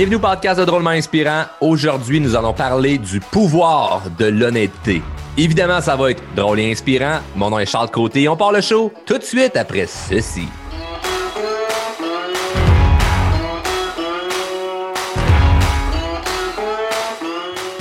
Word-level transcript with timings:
Bienvenue 0.00 0.16
au 0.16 0.20
podcast 0.20 0.58
de 0.58 0.64
Drôlement 0.64 0.88
Inspirant. 0.88 1.42
Aujourd'hui, 1.60 2.20
nous 2.22 2.34
allons 2.34 2.54
parler 2.54 2.96
du 2.96 3.20
pouvoir 3.20 4.00
de 4.18 4.24
l'honnêteté. 4.24 5.02
Évidemment, 5.36 5.82
ça 5.82 5.94
va 5.94 6.12
être 6.12 6.22
drôle 6.34 6.58
et 6.58 6.72
inspirant. 6.72 7.18
Mon 7.36 7.50
nom 7.50 7.58
est 7.58 7.66
Charles 7.66 7.90
Côté. 7.90 8.26
On 8.26 8.34
part 8.34 8.50
le 8.50 8.62
show 8.62 8.90
tout 9.04 9.18
de 9.18 9.22
suite 9.22 9.58
après 9.58 9.84
ceci. 9.86 10.48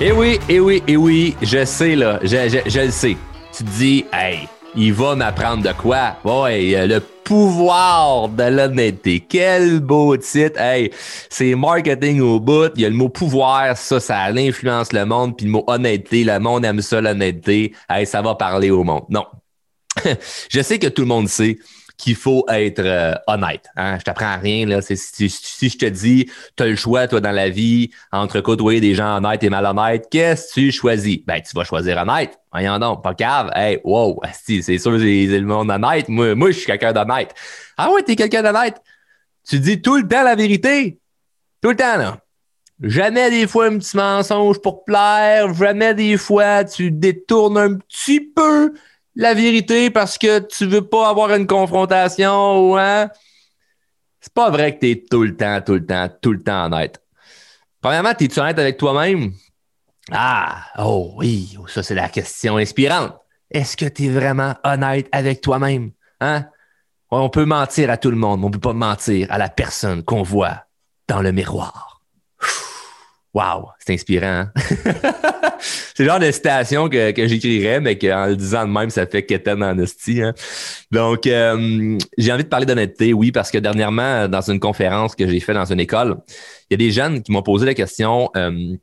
Eh 0.01 0.11
oui, 0.11 0.39
eh 0.49 0.59
oui, 0.59 0.83
eh 0.89 0.97
oui, 0.97 1.37
je 1.41 1.63
sais 1.63 1.95
là, 1.95 2.19
je 2.21 2.81
le 2.81 2.91
sais. 2.91 3.15
Tu 3.53 3.63
te 3.63 3.69
dis, 3.69 4.05
hey, 4.11 4.45
il 4.75 4.91
va 4.93 5.15
m'apprendre 5.15 5.63
de 5.63 5.71
quoi? 5.71 6.17
Ouais, 6.25 6.85
le 6.85 6.99
pouvoir 7.29 8.27
de 8.27 8.41
l'honnêteté. 8.41 9.19
Quel 9.19 9.81
beau 9.81 10.17
titre. 10.17 10.59
Hey, 10.59 10.89
c'est 11.29 11.53
marketing 11.53 12.21
au 12.21 12.39
bout. 12.39 12.71
Il 12.75 12.81
y 12.81 12.85
a 12.85 12.89
le 12.89 12.95
mot 12.95 13.07
pouvoir, 13.07 13.77
ça, 13.77 13.99
ça 13.99 14.23
influence 14.23 14.91
le 14.93 15.05
monde. 15.05 15.37
Puis 15.37 15.45
le 15.45 15.51
mot 15.51 15.63
honnêteté, 15.67 16.23
le 16.23 16.39
monde 16.39 16.65
aime 16.65 16.81
ça, 16.81 16.99
l'honnêteté. 16.99 17.73
Hey, 17.87 18.07
ça 18.07 18.23
va 18.23 18.33
parler 18.33 18.71
au 18.71 18.83
monde. 18.83 19.03
Non. 19.09 19.27
je 20.49 20.61
sais 20.61 20.79
que 20.79 20.87
tout 20.87 21.03
le 21.03 21.07
monde 21.07 21.29
sait 21.29 21.59
qu'il 21.99 22.15
faut 22.15 22.45
être 22.47 22.79
euh, 22.79 23.13
honnête. 23.27 23.65
Hein? 23.75 23.99
Je 23.99 24.05
t'apprends 24.05 24.39
rien. 24.39 24.65
Là. 24.65 24.81
Si, 24.81 25.29
je 25.29 25.77
te 25.77 25.85
dis, 25.85 26.31
tu 26.55 26.63
as 26.63 26.67
le 26.67 26.77
choix, 26.77 27.07
toi, 27.07 27.19
dans 27.19 27.31
la 27.31 27.49
vie, 27.49 27.91
entre 28.13 28.39
côtoyer 28.39 28.79
des 28.79 28.95
gens 28.95 29.17
honnêtes 29.17 29.43
et 29.43 29.49
malhonnêtes, 29.49 30.07
qu'est-ce 30.09 30.47
que 30.47 30.61
tu 30.61 30.71
choisis? 30.71 31.19
Ben, 31.27 31.41
tu 31.41 31.53
vas 31.53 31.65
choisir 31.65 31.97
honnête. 31.97 32.39
Voyons 32.53 32.79
donc, 32.79 33.03
pas 33.03 33.13
cave. 33.13 33.51
Hey, 33.53 33.79
wow, 33.83 34.21
c'est 34.31 34.61
sûr, 34.61 34.97
c'est 34.97 35.27
le 35.27 35.41
monde 35.41 35.69
honnête. 35.69 36.07
Moi, 36.07 36.35
moi 36.35 36.51
je 36.51 36.57
suis 36.57 36.65
quelqu'un 36.65 36.93
d'honnête. 36.93 37.35
Ah 37.77 37.91
ouais, 37.91 38.01
t'es 38.01 38.15
quelqu'un 38.15 38.43
d'honnête. 38.43 38.81
Tu 39.47 39.59
dis 39.59 39.81
tout 39.81 39.97
le 39.97 40.07
temps 40.07 40.23
la 40.23 40.35
vérité. 40.35 40.99
Tout 41.61 41.71
le 41.71 41.75
temps, 41.75 41.97
là. 41.97 42.17
Jamais 42.81 43.29
des 43.29 43.45
fois 43.45 43.65
un 43.65 43.77
petit 43.77 43.97
mensonge 43.97 44.61
pour 44.61 44.85
plaire. 44.85 45.53
Jamais 45.53 45.93
des 45.93 46.15
fois 46.15 46.63
tu 46.63 46.91
détournes 46.91 47.57
un 47.57 47.73
petit 47.75 48.21
peu 48.21 48.73
la 49.19 49.33
vérité 49.33 49.89
parce 49.89 50.17
que 50.17 50.39
tu 50.39 50.65
veux 50.65 50.87
pas 50.87 51.09
avoir 51.09 51.33
une 51.35 51.45
confrontation 51.45 52.71
ou 52.71 52.77
hein? 52.77 53.09
C'est 54.21 54.33
pas 54.33 54.49
vrai 54.49 54.75
que 54.75 54.79
tu 54.79 54.91
es 54.91 55.03
tout 55.09 55.23
le 55.23 55.35
temps, 55.35 55.59
tout 55.61 55.73
le 55.73 55.85
temps, 55.85 56.09
tout 56.21 56.31
le 56.31 56.41
temps 56.41 56.65
honnête. 56.65 57.01
Premièrement, 57.81 58.11
es-tu 58.17 58.39
honnête 58.39 58.57
avec 58.57 58.77
toi-même? 58.77 59.33
Ah, 60.11 60.63
oh 60.77 61.15
oui, 61.17 61.57
ça 61.67 61.83
c'est 61.83 61.95
la 61.95 62.07
question 62.07 62.55
inspirante. 62.57 63.13
Est-ce 63.51 63.75
que 63.75 63.85
tu 63.85 64.05
es 64.05 64.09
vraiment 64.09 64.55
honnête 64.63 65.09
avec 65.11 65.41
toi-même? 65.41 65.91
Hein? 66.21 66.45
On 67.11 67.29
peut 67.29 67.45
mentir 67.45 67.89
à 67.89 67.97
tout 67.97 68.11
le 68.11 68.17
monde, 68.17 68.39
mais 68.39 68.45
on 68.45 68.51
peut 68.51 68.59
pas 68.59 68.73
mentir 68.73 69.27
à 69.31 69.37
la 69.37 69.49
personne 69.49 70.01
qu'on 70.01 70.23
voit 70.23 70.63
dans 71.09 71.21
le 71.21 71.33
miroir. 71.33 71.88
Wow, 73.33 73.69
c'est 73.77 73.93
inspirant. 73.93 74.25
Hein? 74.25 74.51
c'est 75.59 76.03
le 76.03 76.09
genre 76.09 76.19
de 76.19 76.31
citation 76.31 76.89
que, 76.89 77.11
que 77.11 77.27
j'écrirais, 77.27 77.79
mais 77.79 77.95
qu'en 77.95 78.25
le 78.25 78.35
disant 78.35 78.65
de 78.65 78.71
même, 78.71 78.89
ça 78.89 79.05
fait 79.05 79.23
qu'étonne 79.23 79.63
en. 79.63 79.77
Hein? 79.77 80.33
Donc, 80.91 81.27
euh, 81.27 81.97
j'ai 82.17 82.33
envie 82.33 82.43
de 82.43 82.49
parler 82.49 82.65
d'honnêteté, 82.65 83.13
oui, 83.13 83.31
parce 83.31 83.51
que 83.51 83.59
dernièrement, 83.59 84.27
dans 84.27 84.41
une 84.49 84.59
conférence 84.59 85.15
que 85.15 85.27
j'ai 85.27 85.39
faite 85.39 85.55
dans 85.55 85.71
une 85.71 85.79
école, 85.79 86.17
il 86.69 86.73
y 86.73 86.73
a 86.73 86.77
des 86.77 86.91
jeunes 86.91 87.21
qui 87.21 87.31
m'ont 87.31 87.43
posé 87.43 87.67
la 87.67 87.75
question. 87.75 88.31
Euh, 88.35 88.75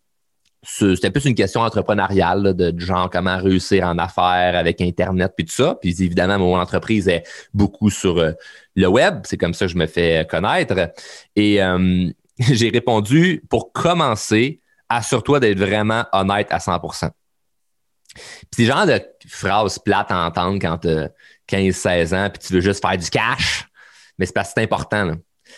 c'était 0.62 1.11
plus 1.11 1.24
une 1.24 1.34
question 1.34 1.61
entrepreneuriale 1.61 2.55
de, 2.55 2.72
genre 2.78 3.11
comment 3.11 3.39
réussir 3.39 3.84
en 3.84 3.98
affaires 3.98 4.56
avec 4.56 4.80
Internet 4.80 5.33
puis 5.36 5.47
tout 5.47 5.55
ça. 5.55 5.77
Puis 5.80 5.91
évidemment, 6.02 6.39
mon 6.39 6.58
entreprise 6.58 7.08
est 7.08 7.24
beaucoup 7.52 7.90
sur 7.90 8.18
euh, 8.18 8.33
le 8.77 8.86
web. 8.86 9.20
C'est 9.24 9.36
comme 9.36 9.55
ça 9.55 9.67
que 9.67 9.73
je 9.73 9.77
me 9.77 9.86
fais 9.86 10.27
connaître. 10.28 10.92
Et 11.34 11.61
j'ai 12.39 12.69
répondu 12.69 13.42
pour 13.48 13.73
commencer, 13.73 14.61
assure-toi 14.89 15.41
d'être 15.41 15.58
vraiment 15.58 16.05
honnête 16.13 16.48
à 16.51 16.61
100 16.61 16.79
Puis 16.80 17.11
c'est 18.52 18.64
genre 18.64 18.86
de 18.86 19.01
phrase 19.29 19.79
plate 19.79 20.11
à 20.11 20.27
entendre 20.27 20.58
quand 20.61 20.79
tu 20.79 20.89
as 20.89 21.11
15-16 21.48 22.14
ans 22.14 22.30
puis 22.30 22.46
tu 22.46 22.52
veux 22.55 22.61
juste 22.61 22.85
faire 22.85 22.98
du 22.98 23.08
cash. 23.08 23.67
Mais 24.19 24.27
c'est 24.27 24.33
parce 24.33 24.48
que 24.48 24.55
c'est 24.57 24.64
important. 24.64 25.13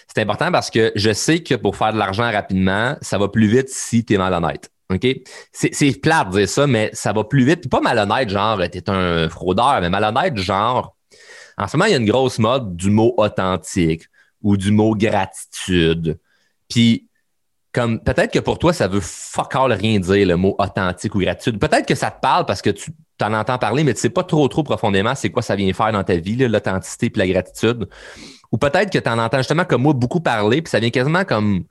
C'est 0.07 0.23
important 0.23 0.53
parce 0.53 0.71
que 0.71 0.93
je 0.95 1.13
sais 1.13 1.43
que 1.43 1.55
pour 1.55 1.77
faire 1.77 1.93
de 1.93 1.99
l'argent 1.99 2.31
rapidement, 2.31 2.97
ça 3.01 3.19
va 3.19 3.29
plus 3.29 3.47
vite 3.47 3.69
si 3.69 4.05
tu 4.05 4.15
es 4.15 4.19
malhonnête. 4.19 4.71
OK? 4.91 5.07
C'est 5.53 6.01
plate 6.01 6.31
de 6.31 6.39
dire 6.39 6.49
ça, 6.49 6.67
mais 6.67 6.91
ça 6.93 7.13
va 7.13 7.25
plus 7.25 7.45
vite. 7.45 7.69
Pas 7.69 7.81
malhonnête, 7.81 8.29
genre, 8.31 8.59
tu 8.71 8.79
es 8.79 8.91
un 8.91 9.29
fraudeur, 9.29 9.81
mais 9.81 9.91
malhonnête, 9.91 10.37
genre, 10.37 10.97
en 11.59 11.67
ce 11.67 11.77
moment, 11.77 11.87
il 11.87 11.93
y 11.93 11.95
a 11.95 11.99
une 11.99 12.09
grosse 12.09 12.39
mode 12.39 12.77
du 12.77 12.91
mot 12.91 13.15
authentique 13.17 14.05
ou 14.43 14.57
du 14.57 14.71
mot 14.71 14.95
gratitude 14.95 16.19
puis, 16.69 17.09
comme 17.73 18.01
peut-être 18.01 18.33
que 18.33 18.39
pour 18.39 18.59
toi, 18.59 18.73
ça 18.73 18.89
veut 18.89 19.01
fuck 19.01 19.55
all 19.55 19.73
rien 19.73 19.99
dire, 19.99 20.27
le 20.27 20.37
mot 20.37 20.55
authentique 20.59 21.15
ou 21.15 21.21
gratuit. 21.21 21.53
Peut-être 21.53 21.87
que 21.87 21.95
ça 21.95 22.11
te 22.11 22.21
parle 22.21 22.47
parce 22.47 22.63
que 22.63 22.71
tu 22.71 22.93
en 23.21 23.33
entends 23.35 23.59
parler, 23.59 23.85
mais 23.85 23.95
tu 23.95 24.01
sais 24.01 24.11
pas 24.11 24.25
trop, 24.25 24.49
trop 24.49 24.63
profondément 24.63 25.15
c'est 25.15 25.31
quoi 25.31 25.43
ça 25.43 25.57
vient 25.57 25.73
faire 25.73 25.93
dans 25.93 26.05
ta 26.05 26.17
vie, 26.17 26.37
l'authenticité 26.37 27.07
et 27.07 27.19
la 27.19 27.29
gratitude. 27.29 27.89
Ou 28.51 28.59
peut-être 28.59 28.91
que 28.91 28.99
tu 28.99 29.09
en 29.09 29.19
entends 29.19 29.39
justement 29.39 29.65
comme 29.65 29.83
moi 29.83 29.93
beaucoup 29.93 30.21
parler, 30.21 30.63
puis 30.63 30.71
ça 30.71 30.81
vient 30.81 30.91
quasiment 30.91 31.25
comme, 31.25 31.65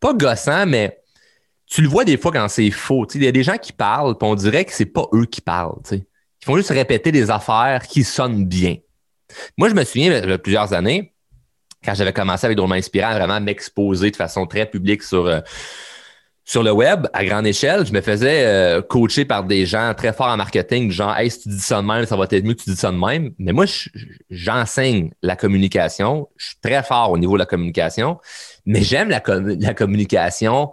pas 0.00 0.14
gossant, 0.14 0.66
mais 0.66 0.98
tu 1.66 1.82
le 1.82 1.88
vois 1.88 2.04
des 2.04 2.16
fois 2.16 2.32
quand 2.32 2.48
c'est 2.48 2.70
faux. 2.70 3.06
Il 3.14 3.22
y 3.22 3.28
a 3.28 3.32
des 3.32 3.42
gens 3.42 3.56
qui 3.56 3.72
parlent, 3.72 4.16
puis 4.16 4.28
on 4.28 4.34
dirait 4.34 4.64
que 4.64 4.72
c'est 4.72 4.86
pas 4.86 5.06
eux 5.14 5.26
qui 5.26 5.40
parlent. 5.40 5.80
Ils 5.90 6.04
font 6.44 6.56
juste 6.56 6.70
répéter 6.70 7.12
des 7.12 7.30
affaires 7.30 7.86
qui 7.86 8.04
sonnent 8.04 8.46
bien. 8.46 8.76
Moi, 9.56 9.68
je 9.68 9.74
me 9.74 9.84
souviens, 9.84 10.18
il 10.18 10.28
y 10.28 10.32
a 10.32 10.38
plusieurs 10.38 10.72
années, 10.72 11.11
quand 11.84 11.94
j'avais 11.94 12.12
commencé 12.12 12.46
avec 12.46 12.56
Drôlement 12.56 12.74
Inspirant, 12.74 13.12
vraiment 13.14 13.40
m'exposer 13.40 14.10
de 14.10 14.16
façon 14.16 14.46
très 14.46 14.66
publique 14.66 15.02
sur, 15.02 15.26
euh, 15.26 15.40
sur 16.44 16.62
le 16.62 16.72
web 16.72 17.06
à 17.12 17.24
grande 17.24 17.46
échelle, 17.46 17.86
je 17.86 17.92
me 17.92 18.00
faisais 18.00 18.44
euh, 18.44 18.82
coacher 18.82 19.24
par 19.24 19.44
des 19.44 19.64
gens 19.64 19.94
très 19.96 20.12
forts 20.12 20.28
en 20.28 20.36
marketing, 20.36 20.90
genre 20.90 21.16
Hey, 21.16 21.30
si 21.30 21.42
tu 21.42 21.48
dis 21.50 21.60
ça 21.60 21.80
de 21.80 21.86
même, 21.86 22.04
ça 22.04 22.16
va 22.16 22.24
être 22.30 22.44
mieux 22.44 22.54
que 22.54 22.62
tu 22.62 22.70
dis 22.70 22.76
ça 22.76 22.90
de 22.90 22.96
même. 22.96 23.32
Mais 23.38 23.52
moi, 23.52 23.64
j'enseigne 24.30 25.10
la 25.22 25.36
communication. 25.36 26.28
Je 26.36 26.46
suis 26.46 26.56
très 26.62 26.82
fort 26.82 27.10
au 27.10 27.18
niveau 27.18 27.34
de 27.34 27.38
la 27.38 27.46
communication, 27.46 28.18
mais 28.66 28.82
j'aime 28.82 29.08
la, 29.08 29.22
la 29.26 29.74
communication 29.74 30.72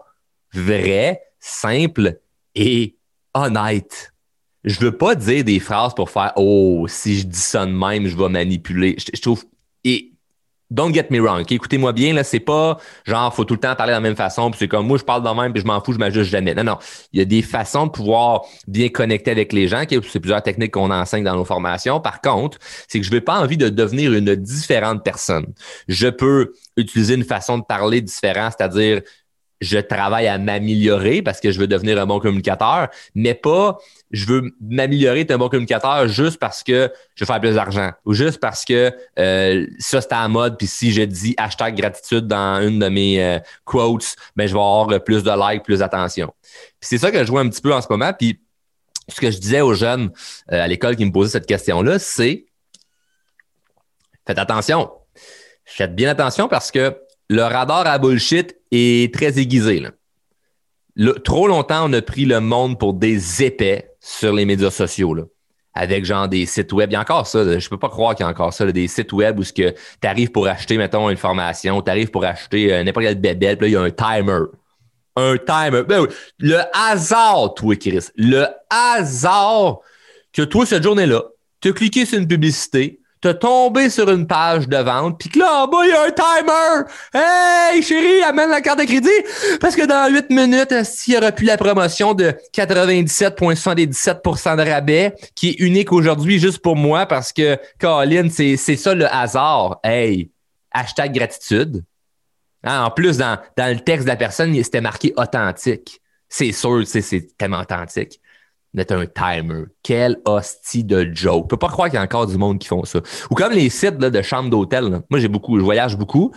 vraie, 0.53 1.21
simple 1.39 2.19
et 2.55 2.97
honnête. 3.33 4.13
Je 4.63 4.79
veux 4.79 4.97
pas 4.97 5.15
dire 5.15 5.43
des 5.43 5.59
phrases 5.59 5.93
pour 5.93 6.09
faire 6.09 6.33
Oh, 6.35 6.85
si 6.89 7.19
je 7.19 7.25
dis 7.25 7.39
ça 7.39 7.65
de 7.65 7.71
même, 7.71 8.07
je 8.07 8.17
vais 8.17 8.29
manipuler. 8.29 8.95
Je, 8.97 9.05
je 9.13 9.21
trouve. 9.21 9.45
Et 9.83 10.13
Don't 10.71 10.93
get 10.93 11.07
me 11.09 11.19
wrong. 11.19 11.43
Écoutez-moi 11.49 11.93
bien, 11.93 12.13
là, 12.13 12.23
c'est 12.23 12.39
pas 12.39 12.77
genre 13.05 13.33
faut 13.33 13.43
tout 13.43 13.55
le 13.55 13.59
temps 13.59 13.75
parler 13.75 13.91
de 13.91 13.97
la 13.97 14.01
même 14.01 14.15
façon, 14.15 14.51
puis 14.51 14.59
c'est 14.59 14.67
comme 14.67 14.85
moi 14.85 14.99
je 14.99 15.03
parle 15.03 15.23
de 15.23 15.29
même, 15.29 15.51
puis 15.51 15.61
je 15.61 15.67
m'en 15.67 15.81
fous, 15.81 15.93
je 15.93 15.97
m'ajuste 15.97 16.29
jamais. 16.29 16.53
Non, 16.53 16.63
non. 16.63 16.77
Il 17.11 17.19
y 17.19 17.21
a 17.21 17.25
des 17.25 17.41
façons 17.41 17.87
de 17.87 17.91
pouvoir 17.91 18.43
bien 18.67 18.89
connecter 18.89 19.31
avec 19.31 19.51
les 19.51 19.67
gens, 19.67 19.83
c'est 19.89 20.19
plusieurs 20.19 20.43
techniques 20.43 20.71
qu'on 20.71 20.91
enseigne 20.91 21.23
dans 21.23 21.35
nos 21.35 21.45
formations. 21.45 21.99
Par 21.99 22.21
contre, 22.21 22.59
c'est 22.87 22.99
que 22.99 23.05
je 23.05 23.11
n'ai 23.11 23.21
pas 23.21 23.39
envie 23.39 23.57
de 23.57 23.69
devenir 23.69 24.13
une 24.13 24.35
différente 24.35 25.03
personne. 25.03 25.47
Je 25.87 26.07
peux 26.07 26.53
utiliser 26.77 27.15
une 27.15 27.23
façon 27.23 27.57
de 27.57 27.63
parler 27.63 28.01
différente, 28.01 28.53
c'est-à-dire 28.57 29.01
je 29.61 29.77
travaille 29.77 30.27
à 30.27 30.37
m'améliorer 30.37 31.21
parce 31.21 31.39
que 31.39 31.51
je 31.51 31.59
veux 31.59 31.67
devenir 31.67 31.99
un 31.99 32.05
bon 32.05 32.19
communicateur, 32.19 32.87
mais 33.15 33.33
pas 33.33 33.77
je 34.11 34.25
veux 34.25 34.51
m'améliorer, 34.61 35.21
être 35.21 35.31
un 35.31 35.37
bon 35.37 35.49
communicateur 35.49 36.07
juste 36.07 36.39
parce 36.39 36.63
que 36.63 36.91
je 37.15 37.23
veux 37.23 37.27
faire 37.27 37.39
plus 37.39 37.55
d'argent 37.55 37.91
ou 38.05 38.13
juste 38.13 38.39
parce 38.39 38.65
que 38.65 38.91
euh, 39.19 39.67
ça 39.77 40.01
c'est 40.01 40.13
à 40.13 40.21
la 40.21 40.27
mode 40.27 40.57
puis 40.57 40.67
si 40.67 40.91
je 40.91 41.03
dis 41.03 41.35
hashtag 41.37 41.75
gratitude 41.75 42.27
dans 42.27 42.61
une 42.61 42.79
de 42.79 42.89
mes 42.89 43.23
euh, 43.23 43.39
quotes, 43.65 44.15
ben 44.35 44.47
je 44.47 44.53
vais 44.53 44.59
avoir 44.59 45.03
plus 45.03 45.23
de 45.23 45.51
likes, 45.51 45.63
plus 45.63 45.79
d'attention. 45.79 46.33
c'est 46.79 46.97
ça 46.97 47.11
que 47.11 47.23
je 47.23 47.29
vois 47.29 47.41
un 47.41 47.49
petit 47.49 47.61
peu 47.61 47.73
en 47.73 47.81
ce 47.81 47.87
moment 47.89 48.13
puis 48.13 48.39
ce 49.09 49.19
que 49.19 49.31
je 49.31 49.37
disais 49.37 49.61
aux 49.61 49.73
jeunes 49.73 50.11
euh, 50.51 50.63
à 50.63 50.67
l'école 50.67 50.95
qui 50.95 51.05
me 51.05 51.11
posaient 51.11 51.31
cette 51.31 51.47
question-là, 51.47 51.99
c'est 51.99 52.45
faites 54.25 54.39
attention. 54.39 54.91
Faites 55.65 55.95
bien 55.95 56.09
attention 56.09 56.47
parce 56.47 56.71
que 56.71 56.95
le 57.29 57.43
radar 57.43 57.85
à 57.85 57.97
bullshit 57.99 58.57
est 58.71 59.13
très 59.13 59.39
aiguisé. 59.39 59.83
trop 61.23 61.47
longtemps, 61.47 61.89
on 61.89 61.93
a 61.93 62.01
pris 62.01 62.25
le 62.25 62.39
monde 62.39 62.79
pour 62.79 62.93
des 62.93 63.43
épais 63.43 63.91
sur 64.01 64.33
les 64.33 64.45
médias 64.45 64.71
sociaux. 64.71 65.15
Avec 65.75 66.03
genre 66.03 66.27
des 66.27 66.45
sites 66.47 66.73
web. 66.73 66.89
Il 66.89 66.93
y 66.93 66.95
a 66.95 67.01
encore 67.01 67.27
ça. 67.27 67.43
Je 67.43 67.59
je 67.59 67.69
peux 67.69 67.77
pas 67.77 67.89
croire 67.89 68.15
qu'il 68.15 68.23
y 68.23 68.27
a 68.27 68.29
encore 68.29 68.51
ça. 68.51 68.69
des 68.71 68.87
sites 68.87 69.13
web 69.13 69.39
où 69.39 69.43
tu 69.43 69.63
arrives 70.03 70.31
pour 70.31 70.47
acheter, 70.47 70.77
mettons, 70.77 71.09
une 71.09 71.17
formation, 71.17 71.81
tu 71.81 71.91
arrives 71.91 72.09
pour 72.09 72.25
acheter 72.25 72.73
euh, 72.73 72.83
n'importe 72.83 73.05
quel 73.05 73.21
bébé, 73.21 73.55
puis 73.55 73.65
là, 73.65 73.67
il 73.67 73.73
y 73.73 73.75
a 73.75 73.81
un 73.81 73.91
timer. 73.91 74.45
Un 75.15 75.37
timer. 75.37 75.83
Ben 75.83 76.07
le 76.39 76.59
hasard, 76.73 77.53
toi, 77.53 77.75
Chris. 77.75 78.07
Le 78.15 78.47
hasard 78.69 79.79
que 80.33 80.41
toi, 80.41 80.65
cette 80.65 80.83
journée-là, 80.83 81.23
tu 81.61 81.69
as 81.69 81.73
cliqué 81.73 82.05
sur 82.05 82.17
une 82.17 82.27
publicité, 82.27 82.99
t'as 83.21 83.33
tombé 83.33 83.89
sur 83.89 84.09
une 84.09 84.27
page 84.27 84.67
de 84.67 84.75
vente, 84.77 85.19
puis 85.19 85.29
que 85.29 85.39
là, 85.39 85.63
en 85.63 85.67
bas, 85.67 85.79
il 85.83 85.89
y 85.89 85.93
a 85.93 86.03
un 86.03 86.11
timer! 86.11 86.83
Hey, 87.13 87.81
chérie, 87.83 88.23
amène 88.23 88.49
la 88.49 88.61
carte 88.61 88.79
de 88.79 88.85
crédit! 88.85 89.09
Parce 89.59 89.75
que 89.75 89.85
dans 89.85 90.09
8 90.11 90.29
minutes, 90.29 90.85
s'il 90.85 91.15
y 91.15 91.17
aura 91.17 91.31
plus 91.31 91.45
la 91.45 91.57
promotion 91.57 92.13
de 92.13 92.33
97,77% 92.53 94.57
de 94.57 94.69
rabais, 94.69 95.15
qui 95.35 95.49
est 95.49 95.59
unique 95.59 95.91
aujourd'hui 95.91 96.39
juste 96.39 96.59
pour 96.59 96.75
moi, 96.75 97.05
parce 97.05 97.31
que, 97.33 97.57
Colin, 97.79 98.29
c'est 98.29 98.57
ça 98.57 98.95
le 98.95 99.13
hasard. 99.13 99.79
Hey, 99.83 100.31
hashtag 100.71 101.13
gratitude. 101.13 101.83
Hein, 102.63 102.83
en 102.83 102.91
plus, 102.91 103.17
dans, 103.17 103.37
dans 103.57 103.73
le 103.73 103.79
texte 103.79 104.05
de 104.05 104.09
la 104.09 104.15
personne, 104.15 104.53
c'était 104.63 104.81
marqué 104.81 105.13
authentique. 105.17 105.99
C'est 106.27 106.51
sûr, 106.51 106.83
c'est 106.85 107.37
tellement 107.37 107.61
authentique. 107.61 108.19
Mettre 108.73 108.93
un 108.93 109.05
timer. 109.05 109.63
Quel 109.81 110.17
hostie 110.25 110.83
de 110.83 111.09
joke. 111.13 111.45
Je 111.45 111.47
peux 111.47 111.57
pas 111.57 111.69
croire 111.69 111.89
qu'il 111.89 111.95
y 111.95 111.99
a 111.99 112.03
encore 112.03 112.27
du 112.27 112.37
monde 112.37 112.59
qui 112.59 112.67
font 112.67 112.85
ça. 112.85 112.99
Ou 113.31 113.35
comme 113.35 113.53
les 113.53 113.69
sites 113.69 113.99
là, 113.99 114.09
de 114.09 114.21
chambres 114.21 114.49
d'hôtel. 114.49 115.01
Moi, 115.09 115.19
j'ai 115.19 115.27
beaucoup, 115.27 115.57
je 115.57 115.63
voyage 115.63 115.97
beaucoup. 115.97 116.31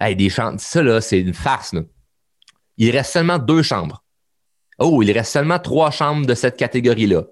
Hey, 0.00 0.16
des 0.16 0.30
chambres, 0.30 0.58
ça, 0.58 0.82
là, 0.82 1.00
c'est 1.00 1.20
une 1.20 1.34
farce. 1.34 1.74
Il 2.78 2.90
reste 2.90 3.12
seulement 3.12 3.38
deux 3.38 3.62
chambres. 3.62 4.02
Oh, 4.78 5.02
il 5.02 5.12
reste 5.12 5.32
seulement 5.32 5.58
trois 5.58 5.90
chambres 5.90 6.26
de 6.26 6.34
cette 6.34 6.56
catégorie-là. 6.56 7.24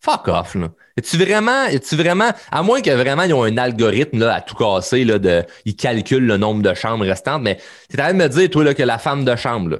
Fuck 0.00 0.28
off, 0.28 0.54
là. 0.54 0.70
Es-tu 0.96 1.16
vraiment, 1.16 1.64
es-tu 1.64 1.96
vraiment, 1.96 2.30
à 2.52 2.62
moins 2.62 2.80
que 2.80 2.90
vraiment 2.90 3.22
ils 3.24 3.34
ont 3.34 3.42
un 3.42 3.56
algorithme 3.56 4.20
là, 4.20 4.34
à 4.34 4.40
tout 4.40 4.54
casser, 4.54 5.04
là, 5.04 5.18
de, 5.18 5.42
ils 5.64 5.74
calculent 5.74 6.26
le 6.26 6.36
nombre 6.36 6.62
de 6.62 6.72
chambres 6.74 7.04
restantes, 7.04 7.42
mais 7.42 7.58
tu 7.90 7.96
train 7.96 8.12
de 8.12 8.18
me 8.18 8.28
dire, 8.28 8.48
toi, 8.50 8.62
là, 8.62 8.74
que 8.74 8.82
la 8.84 8.98
femme 8.98 9.24
de 9.24 9.34
chambre, 9.34 9.70
là, 9.70 9.78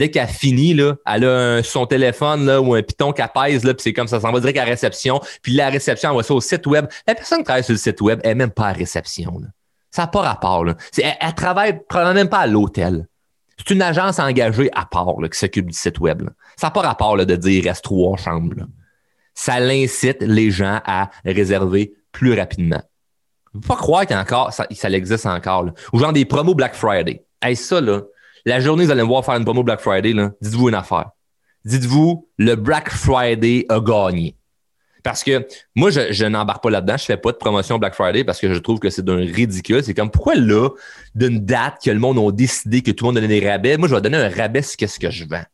dès 0.00 0.10
qu'elle 0.10 0.28
finit, 0.28 0.72
là, 0.72 0.96
elle 1.04 1.24
a 1.26 1.62
son 1.62 1.84
téléphone 1.84 2.46
là, 2.46 2.58
ou 2.58 2.74
un 2.74 2.82
piton 2.82 3.12
qu'elle 3.12 3.28
pèse, 3.34 3.64
là, 3.64 3.74
puis 3.74 3.82
c'est 3.82 3.92
comme 3.92 4.08
ça, 4.08 4.18
ça 4.18 4.26
s'en 4.26 4.32
va 4.32 4.40
direct 4.40 4.58
à 4.58 4.64
la 4.64 4.70
réception, 4.70 5.20
puis 5.42 5.52
la 5.52 5.68
réception 5.68 6.08
envoie 6.08 6.22
ça 6.22 6.32
au 6.32 6.40
site 6.40 6.66
web. 6.66 6.86
La 7.06 7.14
personne 7.14 7.40
qui 7.40 7.44
travaille 7.44 7.64
sur 7.64 7.74
le 7.74 7.78
site 7.78 8.00
web, 8.00 8.18
elle 8.24 8.30
n'est 8.30 8.34
même 8.46 8.50
pas 8.50 8.68
à 8.68 8.72
réception. 8.72 9.38
Là. 9.38 9.48
Ça 9.90 10.02
n'a 10.02 10.08
pas 10.08 10.22
rapport. 10.22 10.64
Elle, 10.96 11.34
travaille 11.34 11.82
probablement 11.86 12.14
même 12.14 12.28
pas 12.30 12.38
à 12.38 12.46
l'hôtel. 12.46 13.08
C'est 13.58 13.74
une 13.74 13.82
agence 13.82 14.18
engagée 14.18 14.70
à 14.74 14.86
part 14.86 15.20
là, 15.20 15.28
qui 15.28 15.38
s'occupe 15.38 15.66
du 15.66 15.76
site 15.76 16.00
web. 16.00 16.22
Ça 16.56 16.68
n'a 16.68 16.70
pas 16.70 16.80
rapport 16.80 17.18
de 17.18 17.36
dire 17.36 17.62
il 17.62 17.68
reste 17.68 17.84
trois 17.84 18.16
chambres. 18.16 18.56
Ça 19.34 19.60
l'incite 19.60 20.22
les 20.22 20.50
gens 20.50 20.80
à 20.86 21.10
réserver 21.26 21.92
plus 22.10 22.32
rapidement. 22.32 22.82
Faut 23.52 23.60
pas 23.60 23.76
croire 23.76 24.06
qu'il 24.06 24.16
encore, 24.16 24.50
ça, 24.50 24.66
existe 24.70 25.26
encore. 25.26 25.66
Ou 25.92 25.98
genre 25.98 26.14
des 26.14 26.24
promos 26.24 26.54
Black 26.54 26.74
Friday. 26.74 27.22
Hey, 27.42 27.54
ça, 27.54 27.82
là, 27.82 28.00
la 28.44 28.60
journée, 28.60 28.84
vous 28.84 28.90
allez 28.90 29.02
me 29.02 29.08
voir 29.08 29.24
faire 29.24 29.36
une 29.36 29.44
promo 29.44 29.62
Black 29.62 29.80
Friday, 29.80 30.14
dites-vous 30.40 30.68
une 30.68 30.74
affaire. 30.74 31.10
Dites-vous, 31.64 32.28
le 32.38 32.54
Black 32.54 32.90
Friday 32.90 33.66
a 33.68 33.80
gagné. 33.80 34.36
Parce 35.02 35.24
que 35.24 35.46
moi, 35.74 35.90
je, 35.90 36.24
n'embarque 36.24 36.62
pas 36.62 36.70
là-dedans. 36.70 36.96
Je 36.96 37.04
fais 37.04 37.16
pas 37.16 37.32
de 37.32 37.36
promotion 37.36 37.78
Black 37.78 37.94
Friday 37.94 38.24
parce 38.24 38.38
que 38.38 38.52
je 38.52 38.58
trouve 38.58 38.78
que 38.78 38.90
c'est 38.90 39.04
d'un 39.04 39.16
ridicule. 39.16 39.82
C'est 39.82 39.94
comme 39.94 40.10
pourquoi 40.10 40.34
là, 40.34 40.68
d'une 41.14 41.44
date 41.44 41.76
que 41.84 41.90
le 41.90 41.98
monde 41.98 42.18
a 42.18 42.32
décidé 42.32 42.82
que 42.82 42.90
tout 42.90 43.04
le 43.04 43.08
monde 43.08 43.14
donnait 43.16 43.40
des 43.40 43.48
rabais, 43.48 43.76
moi, 43.76 43.88
je 43.88 43.94
vais 43.94 44.00
donner 44.00 44.18
un 44.18 44.28
rabais 44.28 44.62
sur 44.62 44.76
qu'est-ce 44.76 44.98
que 44.98 45.10
je 45.10 45.24
vends. 45.24 45.44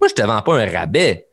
Moi, 0.00 0.08
je 0.08 0.14
te 0.14 0.22
vends 0.22 0.42
pas 0.42 0.60
un 0.60 0.70
rabais. 0.70 1.26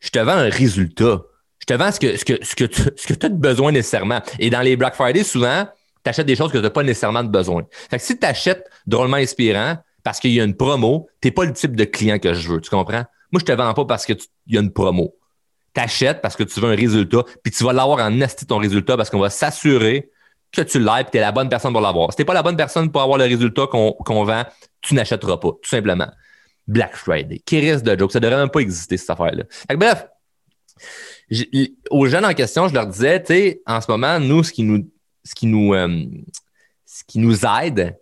Je 0.00 0.10
te 0.10 0.18
vends 0.18 0.32
un 0.32 0.48
résultat. 0.48 1.22
Je 1.58 1.66
te 1.66 1.74
vends 1.74 1.92
ce 1.92 2.00
que, 2.00 2.16
ce 2.16 2.24
que, 2.24 2.44
ce 2.44 2.56
que 2.56 2.64
tu 2.64 2.82
ce 2.96 3.26
as 3.26 3.28
de 3.28 3.36
besoin 3.36 3.70
nécessairement. 3.70 4.20
Et 4.38 4.50
dans 4.50 4.62
les 4.62 4.76
Black 4.76 4.94
Friday, 4.94 5.22
souvent, 5.22 5.66
tu 6.02 6.08
achètes 6.08 6.26
des 6.26 6.36
choses 6.36 6.50
que 6.50 6.58
tu 6.58 6.62
n'as 6.62 6.70
pas 6.70 6.82
nécessairement 6.82 7.22
de 7.22 7.28
besoin. 7.28 7.66
Fait 7.90 7.98
que 7.98 8.02
si 8.02 8.18
tu 8.18 8.26
achètes 8.26 8.68
drôlement 8.86 9.18
inspirant, 9.18 9.76
parce 10.02 10.20
qu'il 10.20 10.32
y 10.32 10.40
a 10.40 10.44
une 10.44 10.56
promo, 10.56 11.08
tu 11.20 11.28
n'es 11.28 11.32
pas 11.32 11.44
le 11.44 11.52
type 11.52 11.76
de 11.76 11.84
client 11.84 12.18
que 12.18 12.34
je 12.34 12.48
veux. 12.48 12.60
Tu 12.60 12.70
comprends? 12.70 13.04
Moi, 13.32 13.40
je 13.40 13.44
te 13.44 13.52
vends 13.52 13.72
pas 13.74 13.84
parce 13.84 14.06
qu'il 14.06 14.18
y 14.48 14.56
a 14.56 14.60
une 14.60 14.72
promo. 14.72 15.14
Tu 15.74 15.80
achètes 15.80 16.20
parce 16.20 16.36
que 16.36 16.42
tu 16.42 16.58
veux 16.60 16.70
un 16.70 16.76
résultat, 16.76 17.24
puis 17.42 17.52
tu 17.52 17.62
vas 17.64 17.72
l'avoir 17.72 18.04
en 18.04 18.20
esti 18.20 18.46
ton 18.46 18.58
résultat 18.58 18.96
parce 18.96 19.08
qu'on 19.10 19.20
va 19.20 19.30
s'assurer 19.30 20.10
que 20.52 20.62
tu 20.62 20.80
l'as 20.80 21.02
et 21.02 21.04
tu 21.04 21.16
es 21.16 21.20
la 21.20 21.32
bonne 21.32 21.48
personne 21.48 21.72
pour 21.72 21.80
l'avoir. 21.80 22.10
Si 22.10 22.16
tu 22.16 22.24
pas 22.24 22.34
la 22.34 22.42
bonne 22.42 22.56
personne 22.56 22.90
pour 22.90 23.02
avoir 23.02 23.18
le 23.18 23.24
résultat 23.24 23.66
qu'on 23.68 24.24
vend, 24.24 24.44
tu 24.80 24.94
n'achèteras 24.94 25.36
pas, 25.36 25.50
tout 25.50 25.68
simplement. 25.68 26.08
Black 26.66 26.96
Friday, 26.96 27.40
qui 27.44 27.60
risque 27.60 27.84
de 27.84 27.98
joke, 27.98 28.12
ça 28.12 28.20
devrait 28.20 28.36
même 28.36 28.50
pas 28.50 28.60
exister, 28.60 28.96
cette 28.96 29.10
affaire-là. 29.10 29.44
Bref, 29.76 30.06
aux 31.90 32.06
jeunes 32.06 32.24
en 32.24 32.34
question, 32.34 32.68
je 32.68 32.74
leur 32.74 32.86
disais, 32.86 33.20
tu 33.22 33.32
sais, 33.32 33.62
en 33.66 33.80
ce 33.80 33.90
moment, 33.90 34.18
nous, 34.18 34.42
ce 34.42 34.52
qui 34.52 34.62
nous, 34.62 34.88
ce 35.24 35.34
qui 35.34 35.46
nous, 35.46 35.74
euh, 35.74 36.04
ce 36.84 37.04
qui 37.06 37.18
nous 37.18 37.44
aide, 37.44 37.98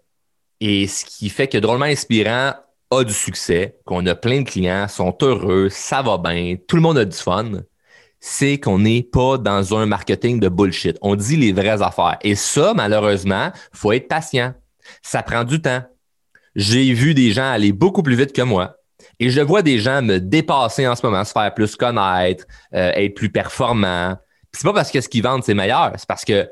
et 0.60 0.86
ce 0.86 1.04
qui 1.04 1.28
fait 1.28 1.48
que 1.48 1.58
Drôlement 1.58 1.84
Inspirant 1.84 2.54
a 2.90 3.04
du 3.04 3.12
succès, 3.12 3.76
qu'on 3.84 4.04
a 4.06 4.14
plein 4.14 4.40
de 4.40 4.48
clients, 4.48 4.88
sont 4.88 5.16
heureux, 5.22 5.68
ça 5.70 6.02
va 6.02 6.18
bien, 6.18 6.56
tout 6.66 6.76
le 6.76 6.82
monde 6.82 6.98
a 6.98 7.04
du 7.04 7.16
fun, 7.16 7.50
c'est 8.20 8.58
qu'on 8.58 8.80
n'est 8.80 9.02
pas 9.02 9.38
dans 9.38 9.76
un 9.76 9.86
marketing 9.86 10.40
de 10.40 10.48
bullshit. 10.48 10.98
On 11.02 11.14
dit 11.14 11.36
les 11.36 11.52
vraies 11.52 11.82
affaires. 11.82 12.18
Et 12.22 12.34
ça, 12.34 12.72
malheureusement, 12.74 13.52
faut 13.72 13.92
être 13.92 14.08
patient. 14.08 14.54
Ça 15.02 15.22
prend 15.22 15.44
du 15.44 15.60
temps. 15.60 15.82
J'ai 16.56 16.92
vu 16.92 17.14
des 17.14 17.30
gens 17.30 17.50
aller 17.50 17.72
beaucoup 17.72 18.02
plus 18.02 18.16
vite 18.16 18.32
que 18.32 18.42
moi. 18.42 18.76
Et 19.20 19.30
je 19.30 19.40
vois 19.40 19.62
des 19.62 19.78
gens 19.78 20.02
me 20.02 20.18
dépasser 20.18 20.88
en 20.88 20.96
ce 20.96 21.06
moment, 21.06 21.24
se 21.24 21.32
faire 21.32 21.54
plus 21.54 21.76
connaître, 21.76 22.44
euh, 22.74 22.90
être 22.94 23.14
plus 23.14 23.30
performants. 23.30 24.16
C'est 24.52 24.64
pas 24.64 24.72
parce 24.72 24.90
que 24.90 25.00
ce 25.00 25.08
qu'ils 25.08 25.22
vendent, 25.22 25.44
c'est 25.44 25.54
meilleur. 25.54 25.92
C'est 25.96 26.08
parce 26.08 26.24
que 26.24 26.48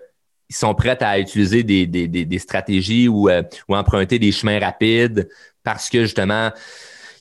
ils 0.48 0.54
sont 0.56 0.74
prêts 0.74 1.02
à 1.02 1.18
utiliser 1.18 1.62
des, 1.62 1.86
des, 1.86 2.06
des, 2.08 2.38
stratégies 2.38 3.08
ou, 3.08 3.28
euh, 3.28 3.42
ou 3.68 3.76
emprunter 3.76 4.18
des 4.18 4.32
chemins 4.32 4.60
rapides 4.60 5.28
parce 5.64 5.90
que 5.90 6.02
justement, 6.02 6.52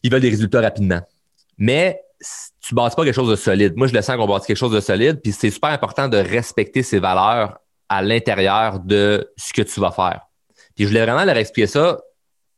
ils 0.04 0.12
veulent 0.12 0.22
des 0.22 0.30
résultats 0.30 0.62
rapidement. 0.62 1.02
Mais 1.58 2.02
tu 2.62 2.74
ne 2.74 2.76
bâtis 2.76 2.96
pas 2.96 3.04
quelque 3.04 3.16
chose 3.16 3.30
de 3.30 3.36
solide. 3.36 3.74
Moi, 3.76 3.88
je 3.88 3.94
le 3.94 4.02
sens 4.02 4.16
qu'on 4.18 4.28
bâtit 4.28 4.48
quelque 4.48 4.58
chose 4.58 4.74
de 4.74 4.80
solide, 4.80 5.22
puis 5.22 5.32
c'est 5.32 5.50
super 5.50 5.72
important 5.72 6.08
de 6.08 6.18
respecter 6.18 6.84
ces 6.84 7.00
valeurs 7.00 7.60
à 7.90 8.02
l'intérieur 8.02 8.80
de 8.80 9.32
ce 9.38 9.54
que 9.54 9.62
tu 9.62 9.80
vas 9.80 9.92
faire. 9.92 10.22
Puis 10.76 10.86
je 10.86 10.90
voulais 10.90 11.06
vraiment 11.06 11.24
leur 11.24 11.38
expliquer 11.38 11.68
ça, 11.68 12.00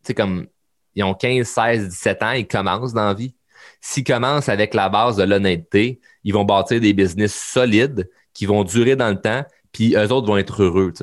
tu 0.03 0.07
sais, 0.07 0.13
comme 0.13 0.47
ils 0.95 1.03
ont 1.03 1.13
15, 1.13 1.47
16, 1.47 1.89
17 1.89 2.23
ans, 2.23 2.31
ils 2.31 2.47
commencent 2.47 2.93
dans 2.93 3.05
la 3.05 3.13
vie. 3.13 3.35
S'ils 3.81 4.03
commencent 4.03 4.49
avec 4.49 4.73
la 4.73 4.89
base 4.89 5.17
de 5.17 5.23
l'honnêteté, 5.23 5.99
ils 6.23 6.33
vont 6.33 6.43
bâtir 6.43 6.81
des 6.81 6.93
business 6.93 7.33
solides 7.35 8.09
qui 8.33 8.45
vont 8.45 8.63
durer 8.63 8.95
dans 8.95 9.09
le 9.09 9.19
temps 9.19 9.43
puis 9.71 9.95
eux 9.95 10.11
autres 10.11 10.27
vont 10.27 10.37
être 10.37 10.63
heureux. 10.63 10.93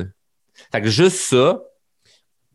Fait 0.72 0.80
que 0.80 0.88
juste 0.88 1.16
ça, 1.16 1.62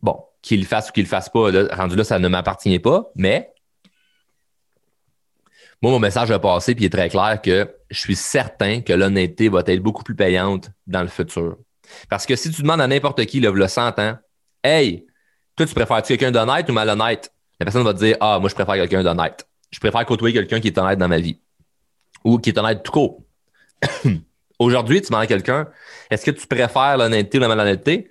bon, 0.02 0.24
qu'ils 0.42 0.62
le 0.62 0.66
fassent 0.66 0.90
ou 0.90 0.92
qu'ils 0.92 1.04
le 1.04 1.10
fassent 1.10 1.30
pas, 1.30 1.52
rendu 1.76 1.96
là, 1.96 2.04
ça 2.04 2.20
ne 2.20 2.28
m'appartient 2.28 2.80
pas, 2.80 3.12
mais 3.16 3.54
moi, 5.82 5.92
mon 5.94 6.00
message 6.00 6.30
a 6.32 6.40
passé, 6.40 6.76
puis 6.76 6.84
il 6.84 6.88
est 6.88 6.90
très 6.90 7.10
clair 7.10 7.40
que 7.42 7.74
je 7.90 8.00
suis 8.00 8.16
certain 8.16 8.82
que 8.82 8.92
l'honnêteté 8.92 9.48
va 9.48 9.64
être 9.66 9.82
beaucoup 9.82 10.04
plus 10.04 10.16
payante 10.16 10.72
dans 10.88 11.02
le 11.02 11.08
futur. 11.08 11.58
Parce 12.10 12.26
que 12.26 12.36
si 12.36 12.52
tu 12.52 12.62
demandes 12.62 12.82
à 12.82 12.88
n'importe 12.88 13.26
qui, 13.26 13.40
le 13.40 13.68
100 13.68 14.00
ans, 14.00 14.18
Hey, 14.62 15.06
toi, 15.56 15.66
tu 15.66 15.74
préfères-tu 15.74 16.18
quelqu'un 16.18 16.32
d'honnête 16.32 16.70
ou 16.70 16.74
malhonnête? 16.74 17.34
La 17.60 17.66
personne 17.66 17.84
va 17.84 17.94
te 17.94 18.00
dire 18.00 18.18
Ah, 18.20 18.40
moi, 18.40 18.50
je 18.50 18.56
préfère 18.56 18.76
quelqu'un 18.76 19.04
d'honnête. 19.04 19.48
Je 19.72 19.80
préfère 19.80 20.06
côtoyer 20.06 20.34
quelqu'un 20.34 20.60
qui 20.60 20.68
est 20.68 20.78
honnête 20.78 21.00
dans 21.00 21.08
ma 21.08 21.20
vie. 21.20 21.40
Ou 22.26 22.40
qui 22.40 22.50
est 22.50 22.58
honnête 22.58 22.84
tout 22.84 22.92
court. 22.92 23.24
Aujourd'hui, 24.60 25.02
tu 25.02 25.08
demandes 25.08 25.24
à 25.24 25.28
quelqu'un, 25.28 25.70
est-ce 26.10 26.26
que 26.26 26.32
tu 26.32 26.48
préfères 26.48 26.98
l'honnêteté 26.98 27.38
ou 27.38 27.42
la 27.42 27.48
malhonnêteté? 27.48 28.10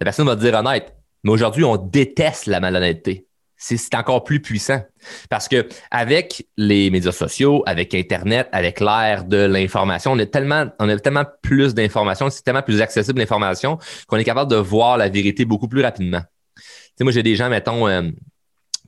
La 0.00 0.04
personne 0.04 0.26
va 0.26 0.36
te 0.36 0.40
dire 0.40 0.54
honnête. 0.54 0.94
Mais 1.24 1.30
aujourd'hui, 1.30 1.64
on 1.64 1.76
déteste 1.76 2.46
la 2.46 2.60
malhonnêteté. 2.60 3.26
C'est 3.56 3.94
encore 3.94 4.24
plus 4.24 4.40
puissant. 4.40 4.82
Parce 5.28 5.46
que 5.46 5.68
avec 5.90 6.46
les 6.56 6.90
médias 6.90 7.12
sociaux, 7.12 7.62
avec 7.66 7.94
Internet, 7.94 8.48
avec 8.52 8.80
l'ère 8.80 9.24
de 9.24 9.36
l'information, 9.36 10.12
on 10.12 10.18
a 10.18 10.24
tellement, 10.24 10.64
on 10.78 10.88
a 10.88 10.98
tellement 10.98 11.26
plus 11.42 11.74
d'informations, 11.74 12.30
c'est 12.30 12.42
tellement 12.42 12.62
plus 12.62 12.80
accessible 12.80 13.18
l'information 13.18 13.78
qu'on 14.06 14.16
est 14.16 14.24
capable 14.24 14.50
de 14.50 14.56
voir 14.56 14.96
la 14.96 15.10
vérité 15.10 15.44
beaucoup 15.44 15.68
plus 15.68 15.82
rapidement. 15.82 16.22
Tu 16.56 16.62
sais, 16.96 17.04
moi, 17.04 17.12
j'ai 17.12 17.22
des 17.22 17.36
gens, 17.36 17.50
mettons, 17.50 17.86
euh, 17.86 18.10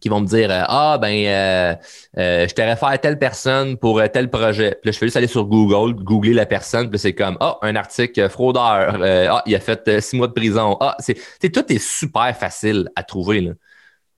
qui 0.03 0.09
vont 0.09 0.21
me 0.21 0.27
dire 0.27 0.51
euh, 0.51 0.65
Ah, 0.67 0.99
ben, 1.01 1.15
euh, 1.27 1.75
euh, 2.19 2.49
je 2.49 2.55
te 2.55 2.61
réfère 2.61 3.01
telle 3.01 3.19
personne 3.19 3.79
pour 3.79 4.03
tel 4.13 4.29
projet. 4.29 4.73
Puis 4.83 4.89
là, 4.89 4.93
je 4.93 4.99
fais 4.99 5.07
juste 5.07 5.17
aller 5.17 5.29
sur 5.29 5.47
Google, 5.47 5.95
googler 5.95 6.35
la 6.35 6.45
personne, 6.45 6.91
puis 6.91 6.99
c'est 6.99 7.15
comme 7.15 7.37
Ah, 7.41 7.57
un 7.63 7.77
article 7.77 8.29
fraudeur. 8.29 9.01
ah, 9.03 9.43
il 9.47 9.55
a 9.55 9.61
fait 9.61 10.01
six 10.01 10.17
mois 10.17 10.27
de 10.29 10.33
prison. 10.33 10.77
Ah, 10.81 10.97
c'est. 10.99 11.17
Tout 11.53 11.73
est 11.73 11.79
super 11.79 12.37
facile 12.37 12.91
à 12.97 13.05
trouver. 13.05 13.41
Là. 13.41 13.53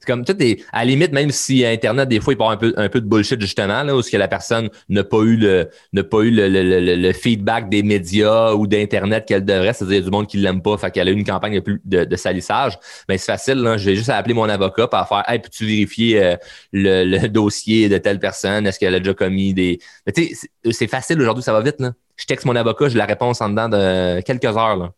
C'est 0.04 0.12
comme 0.12 0.24
tout 0.24 0.36
est 0.42 0.62
à 0.70 0.80
la 0.80 0.84
limite, 0.84 1.12
même 1.12 1.30
si 1.30 1.64
Internet, 1.64 2.10
des 2.10 2.20
fois, 2.20 2.34
il 2.34 2.36
part 2.36 2.50
un 2.50 2.58
peu, 2.58 2.74
un 2.76 2.90
peu 2.90 3.00
de 3.00 3.06
bullshit, 3.06 3.40
justement, 3.40 3.82
là, 3.82 3.96
où 3.96 4.02
ce 4.02 4.10
que 4.10 4.18
la 4.18 4.28
personne 4.28 4.68
n'a 4.90 5.02
pas 5.02 5.20
eu 5.20 5.36
le 5.36 5.70
n'a 5.94 6.04
pas 6.04 6.18
eu 6.18 6.30
le, 6.30 6.46
le, 6.48 6.96
le, 6.96 7.12
feedback 7.14 7.70
des 7.70 7.82
médias 7.82 8.52
ou 8.52 8.66
d'Internet 8.66 9.24
qu'elle 9.24 9.46
devrait, 9.46 9.72
c'est-à-dire 9.72 10.02
du 10.02 10.10
monde 10.10 10.26
qui 10.26 10.36
l'aime 10.36 10.60
pas, 10.60 10.76
fait 10.76 10.90
qu'elle 10.90 11.08
a 11.08 11.10
eu 11.10 11.14
une 11.14 11.24
campagne 11.24 11.62
de, 11.86 12.04
de, 12.04 12.16
salissage. 12.16 12.78
Mais 13.08 13.14
ben, 13.14 13.18
c'est 13.18 13.32
facile. 13.32 13.74
Je 13.78 13.84
vais 13.90 13.96
juste 13.96 14.10
appeler 14.10 14.34
mon 14.34 14.46
avocat 14.48 14.88
pour 14.88 15.08
faire 15.08 15.24
Hey, 15.26 15.38
peux-tu 15.38 15.64
vérifier 15.64 16.22
euh, 16.22 16.36
le, 16.72 17.26
dossier 17.28 17.88
de 17.88 17.96
telle 17.96 18.18
personne? 18.18 18.66
Est-ce 18.66 18.78
qu'elle 18.78 18.94
a 18.94 18.98
déjà 18.98 19.14
commis 19.14 19.54
des. 19.54 19.78
Tu 20.14 20.34
sais, 20.34 20.48
c'est 20.70 20.86
facile 20.86 21.18
aujourd'hui, 21.18 21.42
ça 21.42 21.54
va 21.54 21.62
vite. 21.62 21.82
Je 22.16 22.26
texte 22.26 22.44
mon 22.44 22.56
avocat, 22.56 22.90
j'ai 22.90 22.98
la 22.98 23.06
réponse 23.06 23.40
en 23.40 23.48
dedans 23.48 23.70
de 23.70 24.20
quelques 24.20 24.44
heures. 24.44 24.92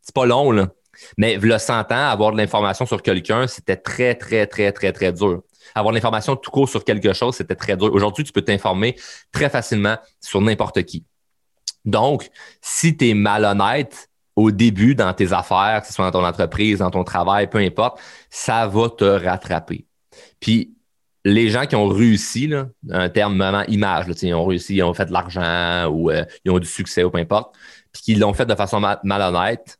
C'est 0.00 0.14
pas 0.14 0.26
long, 0.26 0.52
là. 0.52 0.68
Mais 1.16 1.36
le 1.36 1.58
100 1.58 1.92
ans, 1.92 2.08
avoir 2.08 2.32
de 2.32 2.36
l'information 2.36 2.86
sur 2.86 3.02
quelqu'un, 3.02 3.46
c'était 3.46 3.76
très, 3.76 4.14
très, 4.14 4.46
très, 4.46 4.72
très, 4.72 4.92
très 4.92 5.12
dur. 5.12 5.42
Avoir 5.74 5.92
de 5.92 5.96
l'information 5.96 6.36
tout 6.36 6.50
court 6.50 6.68
sur 6.68 6.84
quelque 6.84 7.12
chose, 7.12 7.36
c'était 7.36 7.54
très 7.54 7.76
dur. 7.76 7.92
Aujourd'hui, 7.92 8.24
tu 8.24 8.32
peux 8.32 8.42
t'informer 8.42 8.96
très 9.32 9.48
facilement 9.48 9.96
sur 10.20 10.40
n'importe 10.40 10.82
qui. 10.84 11.04
Donc, 11.84 12.28
si 12.60 12.96
tu 12.96 13.10
es 13.10 13.14
malhonnête 13.14 14.08
au 14.36 14.50
début 14.50 14.94
dans 14.94 15.12
tes 15.12 15.32
affaires, 15.32 15.80
que 15.80 15.86
ce 15.86 15.92
soit 15.92 16.10
dans 16.10 16.20
ton 16.20 16.26
entreprise, 16.26 16.78
dans 16.78 16.90
ton 16.90 17.04
travail, 17.04 17.48
peu 17.48 17.58
importe, 17.58 18.00
ça 18.30 18.66
va 18.66 18.88
te 18.88 19.04
rattraper. 19.04 19.86
Puis, 20.40 20.74
les 21.24 21.48
gens 21.48 21.66
qui 21.66 21.76
ont 21.76 21.88
réussi, 21.88 22.46
là, 22.46 22.68
un 22.90 23.08
terme 23.08 23.38
vraiment 23.38 23.62
image, 23.64 24.06
ils 24.22 24.34
ont 24.34 24.44
réussi, 24.44 24.76
ils 24.76 24.82
ont 24.82 24.92
fait 24.92 25.06
de 25.06 25.12
l'argent 25.12 25.86
ou 25.86 26.10
euh, 26.10 26.24
ils 26.44 26.50
ont 26.50 26.58
du 26.58 26.68
succès 26.68 27.02
ou 27.02 27.10
peu 27.10 27.18
importe, 27.18 27.54
puis 27.92 28.02
qu'ils 28.02 28.20
l'ont 28.20 28.34
fait 28.34 28.44
de 28.44 28.54
façon 28.54 28.80
malhonnête, 29.04 29.78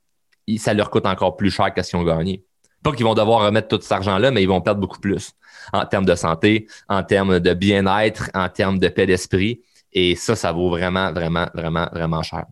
ça 0.58 0.74
leur 0.74 0.90
coûte 0.90 1.06
encore 1.06 1.36
plus 1.36 1.50
cher 1.50 1.72
que 1.72 1.82
si 1.82 1.96
on 1.96 2.02
gagné. 2.02 2.44
Pas 2.82 2.92
qu'ils 2.92 3.04
vont 3.04 3.14
devoir 3.14 3.46
remettre 3.46 3.68
tout 3.68 3.80
cet 3.80 3.92
argent-là, 3.92 4.30
mais 4.30 4.42
ils 4.42 4.48
vont 4.48 4.60
perdre 4.60 4.80
beaucoup 4.80 5.00
plus 5.00 5.32
en 5.72 5.86
termes 5.86 6.04
de 6.04 6.14
santé, 6.14 6.66
en 6.88 7.02
termes 7.02 7.40
de 7.40 7.54
bien-être, 7.54 8.30
en 8.34 8.48
termes 8.48 8.78
de 8.78 8.88
paix 8.88 9.06
d'esprit. 9.06 9.62
Et 9.92 10.16
ça, 10.16 10.36
ça 10.36 10.52
vaut 10.52 10.68
vraiment, 10.68 11.12
vraiment, 11.12 11.46
vraiment, 11.54 11.88
vraiment 11.92 12.22
cher. 12.22 12.44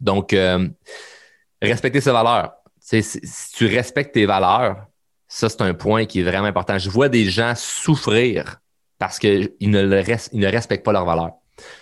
Donc, 0.00 0.32
euh, 0.32 0.68
respecter 1.62 2.00
ses 2.00 2.10
valeurs. 2.10 2.54
Si, 2.80 3.02
si 3.02 3.52
tu 3.54 3.66
respectes 3.66 4.14
tes 4.14 4.26
valeurs, 4.26 4.86
ça, 5.28 5.48
c'est 5.48 5.62
un 5.62 5.74
point 5.74 6.04
qui 6.04 6.20
est 6.20 6.22
vraiment 6.22 6.46
important. 6.46 6.78
Je 6.78 6.90
vois 6.90 7.08
des 7.08 7.26
gens 7.26 7.54
souffrir 7.56 8.60
parce 8.98 9.18
qu'ils 9.18 9.50
ne, 9.60 9.82
ne 9.82 10.46
respectent 10.46 10.84
pas 10.84 10.92
leurs 10.92 11.04
valeurs. 11.04 11.32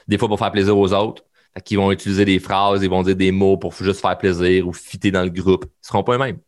Des 0.08 0.18
fois, 0.18 0.28
pour 0.28 0.38
faire 0.38 0.52
plaisir 0.52 0.76
aux 0.76 0.92
autres, 0.92 1.22
ils 1.70 1.76
vont 1.76 1.92
utiliser 1.92 2.24
des 2.24 2.38
phrases, 2.38 2.82
ils 2.82 2.90
vont 2.90 3.02
dire 3.02 3.16
des 3.16 3.32
mots 3.32 3.56
pour 3.56 3.74
juste 3.74 4.00
faire 4.00 4.16
plaisir 4.16 4.66
ou 4.66 4.72
fitter 4.72 5.10
dans 5.10 5.22
le 5.22 5.30
groupe. 5.30 5.66
Ils 5.66 5.86
seront 5.86 6.02
pas 6.02 6.14
eux-mêmes. 6.14 6.38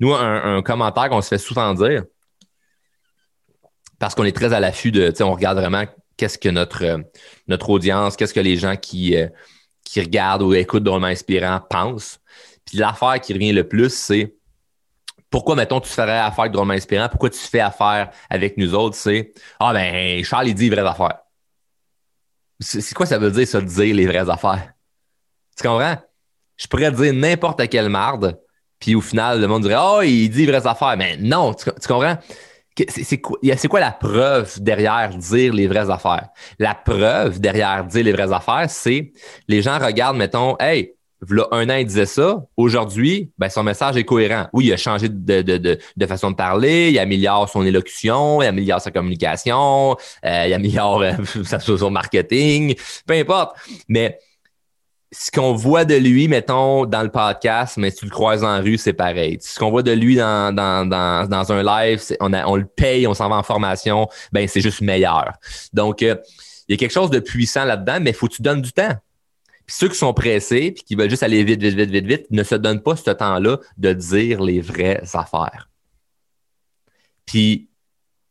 Nous, 0.00 0.12
un, 0.12 0.62
commentaire 0.62 1.08
qu'on 1.08 1.22
se 1.22 1.28
fait 1.28 1.38
souvent 1.38 1.72
dire, 1.74 2.04
parce 3.98 4.14
qu'on 4.14 4.24
est 4.24 4.36
très 4.36 4.52
à 4.52 4.60
l'affût 4.60 4.90
de, 4.90 5.12
on 5.22 5.32
regarde 5.32 5.58
vraiment 5.58 5.84
qu'est-ce 6.16 6.38
que 6.38 6.48
notre, 6.48 7.02
notre 7.46 7.70
audience, 7.70 8.16
qu'est-ce 8.16 8.34
que 8.34 8.40
les 8.40 8.56
gens 8.56 8.76
qui, 8.76 9.16
euh, 9.16 9.28
qui 9.84 10.00
regardent 10.00 10.42
ou 10.42 10.54
écoutent 10.54 10.82
Drôlement 10.82 11.06
Inspirant 11.06 11.60
pensent. 11.60 12.20
Puis 12.64 12.78
l'affaire 12.78 13.20
qui 13.20 13.32
revient 13.32 13.52
le 13.52 13.66
plus, 13.66 13.94
c'est 13.94 14.34
pourquoi, 15.30 15.56
mettons, 15.56 15.80
tu 15.80 15.88
ferais 15.88 16.18
affaire 16.18 16.40
avec 16.40 16.52
Drôlement 16.52 16.74
Inspirant? 16.74 17.08
Pourquoi 17.08 17.30
tu 17.30 17.38
fais 17.38 17.60
affaire 17.60 18.10
avec 18.28 18.58
nous 18.58 18.74
autres? 18.74 18.96
C'est 18.96 19.32
Ah 19.58 19.72
ben, 19.72 20.22
Charles, 20.24 20.48
il 20.48 20.54
dit 20.54 20.68
vraies 20.68 20.86
affaires. 20.86 21.21
C'est 22.62 22.94
quoi 22.94 23.06
ça 23.06 23.18
veut 23.18 23.30
dire, 23.30 23.46
ça, 23.46 23.60
dire 23.60 23.94
les 23.94 24.06
vraies 24.06 24.30
affaires? 24.30 24.72
Tu 25.56 25.62
comprends? 25.66 25.96
Je 26.56 26.66
pourrais 26.66 26.90
dire 26.92 27.12
n'importe 27.12 27.68
quelle 27.68 27.88
marde, 27.88 28.38
puis 28.78 28.94
au 28.94 29.00
final, 29.00 29.40
le 29.40 29.46
monde 29.46 29.62
dirait 29.62 29.76
Oh, 29.78 30.00
il 30.02 30.28
dit 30.28 30.46
les 30.46 30.52
vraies 30.52 30.66
affaires. 30.66 30.96
Mais 30.96 31.16
non, 31.16 31.54
tu, 31.54 31.70
comprends? 31.86 32.16
C'est 32.88 33.20
quoi, 33.20 33.38
quoi, 33.68 33.80
la 33.80 33.92
preuve 33.92 34.60
derrière 34.60 35.10
dire 35.10 35.52
les 35.52 35.66
vraies 35.66 35.90
affaires? 35.90 36.28
La 36.58 36.74
preuve 36.74 37.40
derrière 37.40 37.84
dire 37.84 38.04
les 38.04 38.12
vraies 38.12 38.32
affaires, 38.32 38.70
c'est 38.70 39.12
les 39.48 39.60
gens 39.60 39.78
regardent, 39.78 40.16
mettons, 40.16 40.56
Hey, 40.58 40.94
là, 41.30 41.46
un 41.52 41.68
an, 41.70 41.76
il 41.76 41.86
disait 41.86 42.06
ça. 42.06 42.44
Aujourd'hui, 42.56 43.30
ben, 43.38 43.48
son 43.48 43.62
message 43.62 43.96
est 43.96 44.04
cohérent. 44.04 44.48
Oui, 44.52 44.66
il 44.66 44.72
a 44.72 44.76
changé 44.76 45.08
de, 45.08 45.42
de, 45.42 45.78
de, 45.96 46.06
façon 46.06 46.30
de 46.30 46.36
parler, 46.36 46.90
il 46.90 46.98
améliore 46.98 47.48
son 47.48 47.64
élocution, 47.64 48.42
il 48.42 48.46
améliore 48.46 48.80
sa 48.80 48.90
communication, 48.90 49.96
euh, 50.24 50.44
il 50.46 50.52
améliore 50.52 51.02
euh, 51.02 51.12
son 51.60 51.90
marketing, 51.90 52.74
peu 53.06 53.14
importe. 53.14 53.56
Mais 53.88 54.18
ce 55.12 55.30
qu'on 55.30 55.52
voit 55.52 55.84
de 55.84 55.94
lui, 55.94 56.26
mettons, 56.26 56.86
dans 56.86 57.02
le 57.02 57.10
podcast, 57.10 57.76
mais 57.76 57.90
si 57.90 57.98
tu 57.98 58.04
le 58.06 58.10
croises 58.10 58.42
en 58.42 58.60
rue, 58.60 58.78
c'est 58.78 58.94
pareil. 58.94 59.38
Ce 59.40 59.58
qu'on 59.58 59.70
voit 59.70 59.82
de 59.82 59.92
lui 59.92 60.16
dans, 60.16 60.54
dans, 60.54 60.88
dans, 60.88 61.28
dans 61.28 61.52
un 61.52 61.62
live, 61.62 62.02
on, 62.20 62.32
a, 62.32 62.46
on 62.46 62.56
le 62.56 62.64
paye, 62.64 63.06
on 63.06 63.14
s'en 63.14 63.28
va 63.28 63.36
en 63.36 63.42
formation, 63.42 64.08
ben 64.32 64.48
c'est 64.48 64.62
juste 64.62 64.80
meilleur. 64.80 65.34
Donc, 65.72 66.02
euh, 66.02 66.16
il 66.66 66.72
y 66.72 66.74
a 66.74 66.78
quelque 66.78 66.92
chose 66.92 67.10
de 67.10 67.20
puissant 67.20 67.64
là-dedans, 67.64 67.98
mais 68.00 68.10
il 68.10 68.16
faut 68.16 68.26
que 68.26 68.34
tu 68.34 68.42
donnes 68.42 68.62
du 68.62 68.72
temps 68.72 68.96
ceux 69.72 69.88
qui 69.88 69.96
sont 69.96 70.12
pressés 70.12 70.72
puis 70.72 70.84
qui 70.84 70.94
veulent 70.96 71.08
juste 71.08 71.22
aller 71.22 71.42
vite, 71.44 71.62
vite, 71.62 71.74
vite, 71.74 71.90
vite, 71.90 72.06
vite, 72.06 72.26
ne 72.30 72.42
se 72.42 72.54
donnent 72.54 72.82
pas 72.82 72.94
ce 72.94 73.10
temps-là 73.10 73.58
de 73.78 73.92
dire 73.94 74.42
les 74.42 74.60
vraies 74.60 75.02
affaires. 75.14 75.70
Puis, 77.24 77.70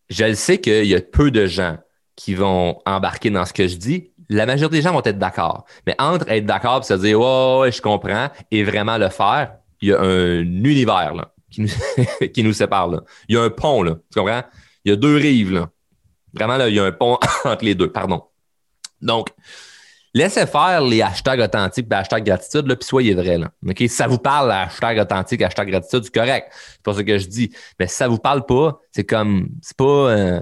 je 0.10 0.26
le 0.26 0.36
sais 0.36 0.62
qu'il 0.62 0.86
y 0.86 0.94
a 0.94 1.02
peu 1.02 1.32
de 1.32 1.48
gens 1.48 1.80
qui 2.16 2.36
vont 2.36 2.80
embarquer 2.86 3.32
dans 3.32 3.44
ce 3.46 3.54
que 3.54 3.68
je 3.68 3.78
dis. 3.78 4.12
La 4.30 4.46
majorité 4.46 4.78
des 4.78 4.82
gens 4.84 4.94
vont 4.94 5.02
être 5.04 5.18
d'accord. 5.18 5.66
Mais 5.88 5.96
entre 5.98 6.30
être 6.30 6.46
d'accord 6.46 6.82
et 6.82 6.84
se 6.84 6.94
dire, 6.94 7.20
ouais, 7.20 7.72
je 7.72 7.82
comprends, 7.82 8.30
et 8.52 8.64
vraiment 8.64 9.00
le 9.00 9.10
faire, 9.10 9.56
il 9.82 9.90
y 9.90 9.94
a 9.94 10.00
un 10.00 10.42
univers 10.42 11.16
là, 11.16 11.34
qui, 11.50 11.62
nous, 11.62 11.70
qui 12.34 12.44
nous 12.44 12.54
sépare. 12.54 12.88
Là. 12.88 13.02
Il 13.28 13.36
y 13.36 13.40
a 13.40 13.42
un 13.42 13.50
pont, 13.50 13.82
là, 13.82 13.96
tu 14.14 14.20
comprends? 14.20 14.44
Il 14.86 14.92
y 14.92 14.94
a 14.94 14.96
deux 14.96 15.16
rives. 15.16 15.54
Là. 15.54 15.72
Vraiment, 16.36 16.58
là, 16.58 16.70
il 16.70 16.76
y 16.76 16.80
a 16.80 16.84
un 16.84 16.92
pont 16.92 17.18
entre 17.46 17.66
les 17.66 17.74
deux, 17.74 17.92
pardon. 17.92 18.26
Donc, 19.02 19.30
Laissez 20.13 20.46
faire 20.46 20.82
les 20.82 21.01
hashtags 21.01 21.39
authentiques 21.39 21.88
et 21.89 21.96
hashtags 21.96 22.25
gratitude, 22.25 22.65
puis 22.65 22.86
soyez 22.86 23.13
vrai. 23.13 23.39
Si 23.77 23.88
ça 23.88 24.08
vous 24.08 24.18
parle, 24.18 24.51
hashtag 24.51 25.00
authentique, 25.00 25.41
hashtag 25.41 25.70
gratitude, 25.70 26.03
c'est 26.03 26.13
correct. 26.13 26.51
C'est 26.51 26.84
pas 26.84 26.94
ce 26.94 27.01
que 27.01 27.18
je 27.18 27.27
dis. 27.27 27.51
Mais 27.80 27.88
si 27.88 27.96
ça 27.96 28.10
vous 28.10 28.18
parle 28.18 28.46
pas, 28.46 28.80
c'est 28.91 29.06
comme, 29.06 29.50
c'est 29.62 29.77
pas, 29.77 29.84
euh, 29.84 30.39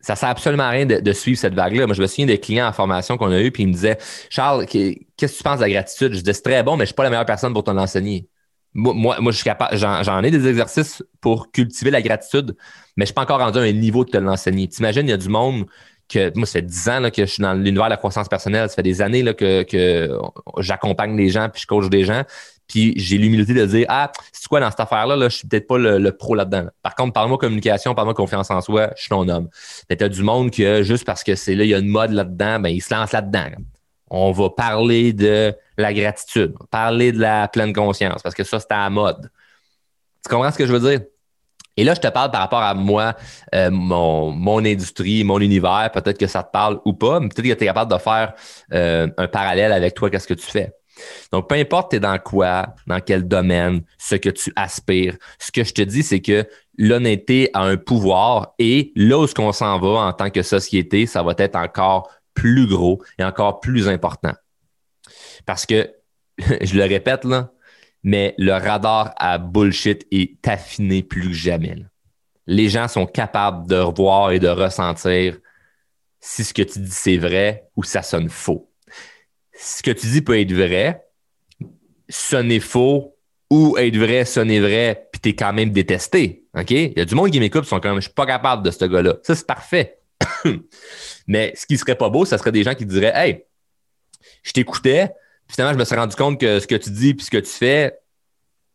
ça 0.00 0.16
sert 0.16 0.28
absolument 0.28 0.64
à 0.64 0.70
rien 0.70 0.84
de, 0.84 1.12
suivre 1.12 1.38
cette 1.38 1.54
vague-là. 1.54 1.86
Moi, 1.86 1.94
je 1.94 2.02
me 2.02 2.06
souviens 2.06 2.26
des 2.26 2.38
clients 2.38 2.68
en 2.68 2.72
formation 2.72 3.16
qu'on 3.16 3.30
a 3.30 3.40
eu, 3.40 3.50
puis 3.50 3.62
ils 3.62 3.68
me 3.68 3.72
disaient, 3.72 3.98
Charles, 4.28 4.66
qu'est-ce 4.66 5.32
que 5.32 5.36
tu 5.38 5.42
penses 5.42 5.58
de 5.58 5.62
la 5.62 5.70
gratitude? 5.70 6.12
Je 6.12 6.18
disais, 6.18 6.34
c'est 6.34 6.42
très 6.42 6.62
bon, 6.62 6.76
mais 6.76 6.84
je 6.84 6.88
suis 6.88 6.94
pas 6.94 7.04
la 7.04 7.10
meilleure 7.10 7.26
personne 7.26 7.54
pour 7.54 7.64
t'en 7.64 7.78
enseigner. 7.78 8.28
Moi, 8.74 9.18
moi, 9.18 9.32
je 9.32 9.36
suis 9.36 9.44
capable, 9.44 9.76
j'en 9.76 10.22
ai 10.22 10.30
des 10.30 10.46
exercices 10.46 11.02
pour 11.22 11.50
cultiver 11.50 11.90
la 11.90 12.02
gratitude, 12.02 12.54
mais 12.96 13.04
je 13.04 13.06
suis 13.06 13.14
pas 13.14 13.22
encore 13.22 13.38
rendu 13.38 13.58
à 13.58 13.62
un 13.62 13.72
niveau 13.72 14.04
de 14.04 14.10
te 14.10 14.18
l'enseigner. 14.18 14.68
T'imagines, 14.68 15.06
il 15.06 15.10
y 15.10 15.14
a 15.14 15.16
du 15.16 15.30
monde 15.30 15.64
que 16.08 16.32
moi, 16.36 16.46
ça 16.46 16.54
fait 16.54 16.62
10 16.62 16.88
ans 16.88 17.10
que 17.10 17.26
je 17.26 17.30
suis 17.30 17.42
dans 17.42 17.52
l'univers 17.52 17.84
de 17.84 17.90
la 17.90 17.96
croissance 17.96 18.28
personnelle. 18.28 18.68
Ça 18.68 18.76
fait 18.76 18.82
des 18.82 19.02
années 19.02 19.22
là, 19.22 19.34
que, 19.34 19.62
que 19.62 20.10
j'accompagne 20.58 21.16
les 21.16 21.28
gens 21.28 21.48
puis 21.48 21.62
je 21.62 21.66
coach 21.66 21.88
des 21.88 22.04
gens. 22.04 22.24
Puis 22.66 22.92
j'ai 22.96 23.16
l'humilité 23.16 23.54
de 23.54 23.64
dire 23.64 23.86
Ah, 23.88 24.12
c'est 24.32 24.46
quoi 24.46 24.60
dans 24.60 24.70
cette 24.70 24.80
affaire-là, 24.80 25.16
là, 25.16 25.28
je 25.28 25.36
suis 25.36 25.48
peut-être 25.48 25.66
pas 25.66 25.78
le, 25.78 26.10
pro 26.12 26.34
là-dedans. 26.34 26.66
Par 26.82 26.94
contre, 26.94 27.14
parle-moi 27.14 27.38
communication, 27.38 27.94
parle-moi 27.94 28.14
confiance 28.14 28.50
en 28.50 28.60
soi, 28.60 28.90
je 28.94 29.02
suis 29.02 29.08
ton 29.08 29.28
homme. 29.28 29.48
Mais 29.88 29.96
t'as 29.96 30.08
du 30.08 30.22
monde 30.22 30.50
que 30.50 30.82
juste 30.82 31.04
parce 31.04 31.24
que 31.24 31.34
c'est 31.34 31.54
là, 31.54 31.64
il 31.64 31.70
y 31.70 31.74
a 31.74 31.78
une 31.78 31.88
mode 31.88 32.12
là-dedans, 32.12 32.60
ben 32.60 32.68
il 32.68 32.82
se 32.82 32.94
lance 32.94 33.12
là-dedans. 33.12 33.48
On 34.10 34.32
va 34.32 34.50
parler 34.50 35.12
de 35.12 35.54
la 35.76 35.92
gratitude, 35.92 36.54
parler 36.70 37.12
de 37.12 37.20
la 37.20 37.48
pleine 37.48 37.72
conscience, 37.72 38.22
parce 38.22 38.34
que 38.34 38.44
ça, 38.44 38.60
c'est 38.60 38.72
à 38.72 38.84
la 38.84 38.90
mode. 38.90 39.30
Tu 40.24 40.30
comprends 40.30 40.50
ce 40.50 40.58
que 40.58 40.66
je 40.66 40.72
veux 40.72 40.90
dire? 40.90 41.00
Et 41.78 41.84
là, 41.84 41.94
je 41.94 42.00
te 42.00 42.08
parle 42.08 42.32
par 42.32 42.40
rapport 42.40 42.62
à 42.62 42.74
moi, 42.74 43.14
euh, 43.54 43.70
mon, 43.70 44.32
mon, 44.32 44.58
industrie, 44.58 45.22
mon 45.22 45.38
univers. 45.38 45.88
Peut-être 45.94 46.18
que 46.18 46.26
ça 46.26 46.42
te 46.42 46.50
parle 46.50 46.80
ou 46.84 46.92
pas, 46.92 47.20
mais 47.20 47.28
peut-être 47.28 47.46
que 47.46 47.54
tu 47.54 47.62
es 47.62 47.66
capable 47.66 47.92
de 47.92 47.98
faire 47.98 48.34
euh, 48.74 49.06
un 49.16 49.28
parallèle 49.28 49.70
avec 49.70 49.94
toi, 49.94 50.10
qu'est-ce 50.10 50.26
que 50.26 50.34
tu 50.34 50.44
fais. 50.44 50.72
Donc, 51.30 51.48
peu 51.48 51.54
importe 51.54 51.92
tu 51.92 51.96
es 51.98 52.00
dans 52.00 52.18
quoi, 52.18 52.74
dans 52.88 52.98
quel 52.98 53.28
domaine, 53.28 53.82
ce 53.96 54.16
que 54.16 54.28
tu 54.28 54.52
aspires, 54.56 55.16
ce 55.38 55.52
que 55.52 55.62
je 55.62 55.72
te 55.72 55.82
dis, 55.82 56.02
c'est 56.02 56.20
que 56.20 56.48
l'honnêteté 56.76 57.48
a 57.54 57.62
un 57.62 57.76
pouvoir 57.76 58.54
et 58.58 58.90
là 58.96 59.20
où 59.20 59.28
ce 59.28 59.34
qu'on 59.34 59.52
s'en 59.52 59.78
va 59.78 60.00
en 60.00 60.12
tant 60.12 60.30
que 60.30 60.42
société, 60.42 61.06
ça 61.06 61.22
va 61.22 61.34
être 61.38 61.54
encore 61.54 62.10
plus 62.34 62.66
gros 62.66 63.00
et 63.20 63.24
encore 63.24 63.60
plus 63.60 63.88
important. 63.88 64.32
Parce 65.46 65.64
que, 65.64 65.88
je 66.38 66.74
le 66.74 66.82
répète, 66.82 67.24
là, 67.24 67.52
mais 68.08 68.34
le 68.38 68.52
radar 68.52 69.12
à 69.18 69.36
bullshit 69.36 70.06
est 70.10 70.48
affiné 70.48 71.02
plus 71.02 71.28
que 71.28 71.34
jamais. 71.34 71.76
Les 72.46 72.70
gens 72.70 72.88
sont 72.88 73.04
capables 73.04 73.68
de 73.68 73.76
revoir 73.76 74.30
et 74.30 74.38
de 74.38 74.48
ressentir 74.48 75.36
si 76.18 76.42
ce 76.42 76.54
que 76.54 76.62
tu 76.62 76.78
dis 76.78 76.90
c'est 76.90 77.18
vrai 77.18 77.68
ou 77.76 77.84
ça 77.84 78.00
sonne 78.00 78.30
faux. 78.30 78.72
Ce 79.52 79.82
que 79.82 79.90
tu 79.90 80.06
dis 80.06 80.22
peut 80.22 80.40
être 80.40 80.54
vrai, 80.54 81.04
sonner 82.08 82.60
faux 82.60 83.14
ou 83.50 83.76
être 83.76 83.98
vrai, 83.98 84.24
sonner 84.24 84.60
vrai, 84.60 85.10
puis 85.12 85.20
t'es 85.20 85.34
quand 85.34 85.52
même 85.52 85.68
détesté. 85.68 86.46
OK? 86.54 86.70
Il 86.70 86.94
y 86.96 87.02
a 87.02 87.04
du 87.04 87.14
monde 87.14 87.30
qui 87.30 87.40
m'écoute, 87.40 87.64
qui 87.64 87.68
sont 87.68 87.78
quand 87.78 87.90
même, 87.90 88.00
je 88.00 88.06
suis 88.06 88.14
pas 88.14 88.24
capable 88.24 88.62
de 88.62 88.70
ce 88.70 88.86
gars-là. 88.86 89.16
Ça, 89.22 89.34
c'est 89.34 89.46
parfait. 89.46 89.98
Mais 91.26 91.52
ce 91.54 91.66
qui 91.66 91.76
serait 91.76 91.94
pas 91.94 92.08
beau, 92.08 92.24
ça 92.24 92.38
serait 92.38 92.52
des 92.52 92.62
gens 92.62 92.74
qui 92.74 92.86
diraient, 92.86 93.12
hey, 93.14 93.44
je 94.42 94.52
t'écoutais, 94.52 95.10
finalement, 95.48 95.72
je 95.74 95.78
me 95.78 95.84
suis 95.84 95.96
rendu 95.96 96.16
compte 96.16 96.40
que 96.40 96.60
ce 96.60 96.66
que 96.66 96.74
tu 96.74 96.90
dis 96.90 97.14
puis 97.14 97.26
ce 97.26 97.30
que 97.30 97.38
tu 97.38 97.50
fais, 97.50 97.98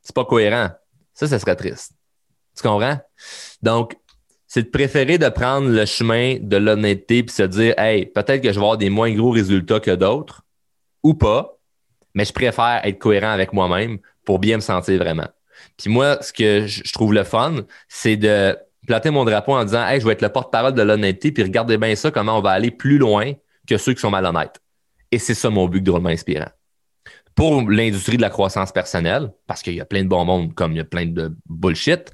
c'est 0.01 0.15
pas 0.15 0.25
cohérent. 0.25 0.69
Ça, 1.13 1.27
ça 1.27 1.39
serait 1.39 1.55
triste. 1.55 1.93
Tu 2.55 2.63
comprends? 2.63 2.99
Donc, 3.61 3.95
c'est 4.47 4.63
de 4.63 4.69
préférer 4.69 5.17
de 5.17 5.29
prendre 5.29 5.69
le 5.69 5.85
chemin 5.85 6.37
de 6.39 6.57
l'honnêteté 6.57 7.23
puis 7.23 7.33
se 7.33 7.43
dire, 7.43 7.73
hey, 7.79 8.05
peut-être 8.05 8.41
que 8.41 8.49
je 8.49 8.59
vais 8.59 8.65
avoir 8.65 8.77
des 8.77 8.89
moins 8.89 9.11
gros 9.11 9.31
résultats 9.31 9.79
que 9.79 9.91
d'autres 9.91 10.43
ou 11.01 11.13
pas, 11.13 11.57
mais 12.13 12.25
je 12.25 12.33
préfère 12.33 12.81
être 12.83 12.99
cohérent 12.99 13.31
avec 13.31 13.53
moi-même 13.53 13.97
pour 14.25 14.39
bien 14.39 14.57
me 14.57 14.61
sentir 14.61 14.99
vraiment. 14.99 15.27
Puis 15.77 15.89
moi, 15.89 16.21
ce 16.21 16.31
que 16.31 16.67
je 16.67 16.93
trouve 16.93 17.13
le 17.13 17.23
fun, 17.23 17.61
c'est 17.87 18.15
de 18.15 18.55
planter 18.85 19.09
mon 19.09 19.25
drapeau 19.25 19.53
en 19.53 19.63
disant, 19.63 19.87
hey, 19.87 19.99
je 19.99 20.05
vais 20.05 20.13
être 20.13 20.21
le 20.21 20.29
porte-parole 20.29 20.73
de 20.73 20.81
l'honnêteté, 20.81 21.31
puis 21.31 21.43
regardez 21.43 21.77
bien 21.77 21.95
ça, 21.95 22.11
comment 22.11 22.37
on 22.37 22.41
va 22.41 22.51
aller 22.51 22.69
plus 22.69 22.97
loin 22.97 23.33
que 23.67 23.77
ceux 23.77 23.93
qui 23.93 24.01
sont 24.01 24.11
malhonnêtes. 24.11 24.61
Et 25.11 25.19
c'est 25.19 25.33
ça 25.33 25.49
mon 25.49 25.67
but 25.67 25.81
drôlement 25.81 26.09
inspirant 26.09 26.49
pour 27.35 27.69
l'industrie 27.69 28.17
de 28.17 28.21
la 28.21 28.29
croissance 28.29 28.71
personnelle, 28.71 29.31
parce 29.47 29.61
qu'il 29.61 29.73
y 29.73 29.81
a 29.81 29.85
plein 29.85 30.03
de 30.03 30.09
bons 30.09 30.25
mondes 30.25 30.53
comme 30.53 30.73
il 30.73 30.77
y 30.77 30.81
a 30.81 30.85
plein 30.85 31.05
de 31.05 31.35
bullshit, 31.47 32.11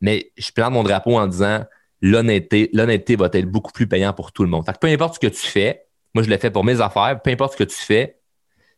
mais 0.00 0.32
je 0.36 0.50
plante 0.52 0.72
mon 0.72 0.82
drapeau 0.82 1.18
en 1.18 1.26
disant 1.26 1.64
l'honnêteté, 2.00 2.70
l'honnêteté 2.72 3.16
va 3.16 3.28
être 3.32 3.46
beaucoup 3.50 3.72
plus 3.72 3.86
payant 3.86 4.12
pour 4.12 4.32
tout 4.32 4.42
le 4.42 4.50
monde. 4.50 4.64
Peu 4.80 4.88
importe 4.88 5.14
ce 5.14 5.20
que 5.20 5.26
tu 5.26 5.46
fais, 5.46 5.86
moi 6.14 6.22
je 6.22 6.30
l'ai 6.30 6.38
fait 6.38 6.50
pour 6.50 6.64
mes 6.64 6.80
affaires, 6.80 7.20
peu 7.22 7.30
importe 7.30 7.52
ce 7.52 7.58
que 7.58 7.64
tu 7.64 7.76
fais, 7.76 8.18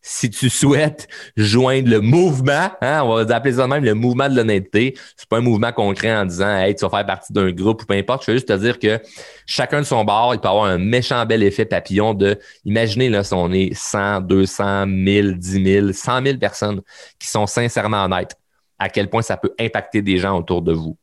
si 0.03 0.31
tu 0.31 0.49
souhaites 0.49 1.09
joindre 1.37 1.89
le 1.89 2.01
mouvement, 2.01 2.71
hein, 2.81 3.03
on 3.03 3.25
va 3.25 3.35
appeler 3.35 3.55
ça 3.55 3.67
même 3.67 3.85
le 3.85 3.95
mouvement 3.95 4.29
de 4.29 4.37
l'honnêteté, 4.37 4.95
c'est 5.17 5.29
pas 5.29 5.39
un 5.39 5.41
mouvement 5.41 5.73
concret 5.73 6.17
en 6.17 6.25
disant 6.25 6.57
hey, 6.57 6.75
tu 6.75 6.85
vas 6.85 6.91
faire 6.91 7.07
partie 7.07 7.33
d'un 7.33 7.51
groupe 7.51 7.83
ou 7.83 7.87
peu 7.87 7.95
importe. 7.95 8.25
Je 8.25 8.31
veux 8.31 8.37
juste 8.37 8.49
te 8.49 8.53
dire 8.53 8.79
que 8.79 9.01
chacun 9.47 9.81
de 9.81 9.87
son 9.87 10.05
bord, 10.05 10.35
il 10.35 10.41
peut 10.41 10.49
avoir 10.49 10.67
un 10.67 10.79
méchant 10.79 11.27
bel 11.27 11.43
effet 11.43 11.65
papillon 11.65 12.15
de 12.15 12.39
imaginez 12.65 13.23
si 13.25 13.35
on 13.35 13.53
est 13.53 13.75
100, 13.75 14.21
200, 14.23 14.87
1000, 14.87 15.39
10 15.39 15.65
000, 15.65 15.93
100 15.93 16.23
000 16.25 16.39
personnes 16.39 16.83
qui 17.19 17.29
sont 17.29 17.47
sincèrement 17.47 18.05
honnêtes, 18.05 18.37
à 18.79 18.89
quel 18.89 19.11
point 19.11 19.23
ça 19.23 19.37
peut 19.37 19.55
impacter 19.59 20.03
des 20.03 20.19
gens 20.19 20.39
autour 20.39 20.63
de 20.63 20.73
vous. 20.73 20.97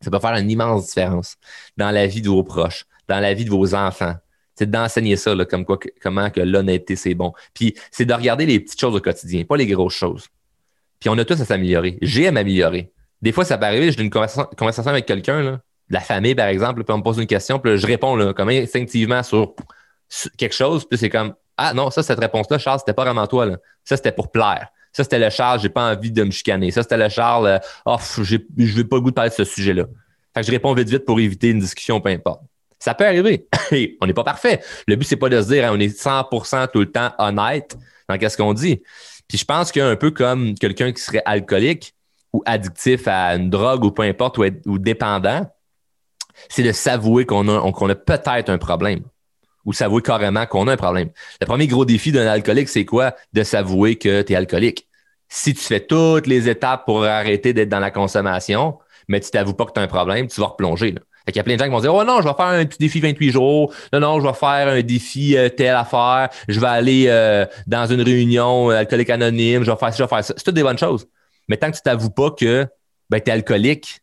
Ça 0.00 0.10
peut 0.10 0.20
faire 0.20 0.36
une 0.36 0.50
immense 0.50 0.86
différence 0.86 1.36
dans 1.76 1.90
la 1.90 2.06
vie 2.06 2.22
de 2.22 2.28
vos 2.28 2.44
proches, 2.44 2.84
dans 3.08 3.20
la 3.20 3.34
vie 3.34 3.44
de 3.44 3.50
vos 3.50 3.74
enfants. 3.74 4.14
C'est 4.58 4.68
d'enseigner 4.68 5.14
ça, 5.14 5.36
comme 5.48 5.64
quoi, 5.64 5.78
comment 6.02 6.30
que 6.30 6.40
l'honnêteté, 6.40 6.96
c'est 6.96 7.14
bon. 7.14 7.32
Puis 7.54 7.74
c'est 7.92 8.04
de 8.04 8.12
regarder 8.12 8.44
les 8.44 8.58
petites 8.58 8.80
choses 8.80 8.96
au 8.96 9.00
quotidien, 9.00 9.44
pas 9.44 9.56
les 9.56 9.68
grosses 9.68 9.94
choses. 9.94 10.26
Puis 10.98 11.08
on 11.08 11.16
a 11.16 11.24
tous 11.24 11.40
à 11.40 11.44
s'améliorer. 11.44 11.96
J'ai 12.02 12.26
à 12.26 12.32
m'améliorer. 12.32 12.90
Des 13.22 13.30
fois, 13.30 13.44
ça 13.44 13.56
peut 13.56 13.66
arriver, 13.66 13.92
j'ai 13.92 14.02
une 14.02 14.10
conversation, 14.10 14.90
avec 14.90 15.06
quelqu'un, 15.06 15.42
de 15.42 15.60
la 15.90 16.00
famille, 16.00 16.34
par 16.34 16.48
exemple, 16.48 16.82
puis 16.82 16.92
on 16.92 16.98
me 16.98 17.02
pose 17.04 17.18
une 17.18 17.28
question, 17.28 17.60
puis 17.60 17.78
je 17.78 17.86
réponds 17.86 18.16
là, 18.16 18.34
comme 18.34 18.48
instinctivement 18.48 19.22
sur, 19.22 19.54
quelque 20.36 20.54
chose, 20.54 20.84
puis 20.84 20.98
c'est 20.98 21.08
comme 21.08 21.34
Ah 21.56 21.72
non, 21.72 21.90
ça, 21.90 22.02
cette 22.02 22.18
réponse-là, 22.18 22.58
Charles, 22.58 22.80
c'était 22.80 22.94
pas 22.94 23.04
vraiment 23.04 23.28
toi. 23.28 23.46
Là. 23.46 23.58
Ça, 23.84 23.96
c'était 23.96 24.12
pour 24.12 24.32
plaire. 24.32 24.68
Ça, 24.92 25.04
c'était 25.04 25.20
le 25.20 25.30
Charles, 25.30 25.60
j'ai 25.60 25.68
pas 25.68 25.92
envie 25.92 26.10
de 26.10 26.24
me 26.24 26.32
chicaner. 26.32 26.72
Ça, 26.72 26.82
c'était 26.82 26.96
le 26.96 27.08
Charles, 27.08 27.46
euh, 27.46 27.58
oh, 27.86 27.96
je 28.18 28.76
veux 28.76 28.88
pas 28.88 28.96
le 28.96 29.02
goût 29.02 29.10
de 29.10 29.14
parler 29.14 29.30
de 29.30 29.34
ce 29.34 29.44
sujet-là. 29.44 29.84
Fait 30.34 30.40
que 30.40 30.46
je 30.46 30.50
réponds 30.50 30.74
vite 30.74 30.88
vite 30.88 31.04
pour 31.04 31.20
éviter 31.20 31.50
une 31.50 31.60
discussion, 31.60 32.00
peu 32.00 32.10
importe. 32.10 32.42
Ça 32.78 32.94
peut 32.94 33.06
arriver. 33.06 33.48
on 34.00 34.06
n'est 34.06 34.14
pas 34.14 34.24
parfait. 34.24 34.60
Le 34.86 34.96
but, 34.96 35.04
c'est 35.04 35.16
pas 35.16 35.28
de 35.28 35.40
se 35.40 35.48
dire 35.48 35.66
hein, 35.66 35.70
on 35.74 35.80
est 35.80 35.96
100% 36.00 36.68
tout 36.72 36.80
le 36.80 36.90
temps 36.90 37.12
honnête 37.18 37.76
dans 38.08 38.18
qu'est-ce 38.18 38.36
qu'on 38.36 38.54
dit. 38.54 38.82
Puis 39.28 39.38
je 39.38 39.44
pense 39.44 39.72
qu'un 39.72 39.96
peu 39.96 40.10
comme 40.10 40.54
quelqu'un 40.54 40.92
qui 40.92 41.02
serait 41.02 41.22
alcoolique 41.24 41.94
ou 42.32 42.42
addictif 42.46 43.06
à 43.06 43.34
une 43.34 43.50
drogue 43.50 43.84
ou 43.84 43.90
peu 43.90 44.02
importe, 44.02 44.38
ou, 44.38 44.78
dépendant, 44.78 45.46
c'est 46.48 46.62
de 46.62 46.72
s'avouer 46.72 47.26
qu'on 47.26 47.48
a, 47.48 47.90
a 47.90 47.94
peut-être 47.94 48.48
un 48.48 48.58
problème 48.58 49.02
ou 49.64 49.72
s'avouer 49.72 50.00
carrément 50.00 50.46
qu'on 50.46 50.66
a 50.68 50.72
un 50.72 50.76
problème. 50.76 51.10
Le 51.40 51.46
premier 51.46 51.66
gros 51.66 51.84
défi 51.84 52.10
d'un 52.12 52.26
alcoolique, 52.26 52.68
c'est 52.68 52.86
quoi? 52.86 53.14
De 53.34 53.42
s'avouer 53.42 53.96
que 53.96 54.22
tu 54.22 54.32
es 54.32 54.36
alcoolique. 54.36 54.88
Si 55.28 55.52
tu 55.52 55.60
fais 55.60 55.80
toutes 55.80 56.26
les 56.26 56.48
étapes 56.48 56.86
pour 56.86 57.04
arrêter 57.04 57.52
d'être 57.52 57.68
dans 57.68 57.80
la 57.80 57.90
consommation, 57.90 58.78
mais 59.08 59.20
tu 59.20 59.30
t'avoues 59.30 59.52
pas 59.52 59.66
que 59.66 59.72
tu 59.72 59.80
as 59.80 59.82
un 59.82 59.88
problème, 59.88 60.26
tu 60.26 60.40
vas 60.40 60.46
replonger. 60.46 60.92
Là. 60.92 61.00
Il 61.28 61.36
y 61.36 61.40
a 61.40 61.42
plein 61.42 61.54
de 61.54 61.58
gens 61.58 61.66
qui 61.66 61.70
vont 61.70 61.80
dire 61.80 61.94
Oh 61.94 62.04
non, 62.04 62.20
je 62.22 62.28
vais 62.28 62.34
faire 62.34 62.46
un 62.46 62.64
petit 62.64 62.78
défi 62.78 63.00
28 63.00 63.30
jours. 63.30 63.72
Non, 63.92 64.00
non, 64.00 64.20
je 64.20 64.26
vais 64.26 64.32
faire 64.32 64.68
un 64.68 64.82
défi 64.82 65.36
euh, 65.36 65.48
telle 65.48 65.74
affaire. 65.74 66.28
Je 66.48 66.58
vais 66.58 66.66
aller 66.66 67.04
euh, 67.08 67.44
dans 67.66 67.86
une 67.86 68.00
réunion 68.00 68.70
euh, 68.70 68.78
alcoolique 68.78 69.10
anonyme. 69.10 69.64
Je 69.64 69.70
vais 69.70 69.76
faire 69.76 69.90
ça, 69.90 69.98
je 69.98 70.02
vais 70.02 70.08
faire 70.08 70.24
ça. 70.24 70.34
C'est 70.36 70.44
toutes 70.44 70.54
des 70.54 70.62
bonnes 70.62 70.78
choses. 70.78 71.06
Mais 71.48 71.56
tant 71.56 71.70
que 71.70 71.76
tu 71.76 71.82
t'avoues 71.82 72.10
pas 72.10 72.30
que 72.30 72.66
ben, 73.10 73.20
tu 73.20 73.30
es 73.30 73.32
alcoolique, 73.32 74.00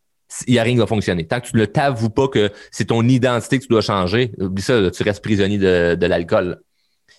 il 0.48 0.54
n'y 0.54 0.60
a 0.60 0.64
rien 0.64 0.74
qui 0.74 0.80
va 0.80 0.88
fonctionner. 0.88 1.26
Tant 1.26 1.40
que 1.40 1.48
tu 1.48 1.56
ne 1.56 1.66
t'avoues 1.66 2.10
pas 2.10 2.28
que 2.28 2.52
c'est 2.72 2.86
ton 2.86 3.04
identité 3.08 3.58
que 3.58 3.64
tu 3.64 3.70
dois 3.70 3.82
changer, 3.82 4.32
oublie 4.40 4.64
ça, 4.64 4.90
tu 4.92 5.04
restes 5.04 5.24
prisonnier 5.24 5.58
de, 5.58 5.96
de 5.96 6.06
l'alcool. 6.08 6.60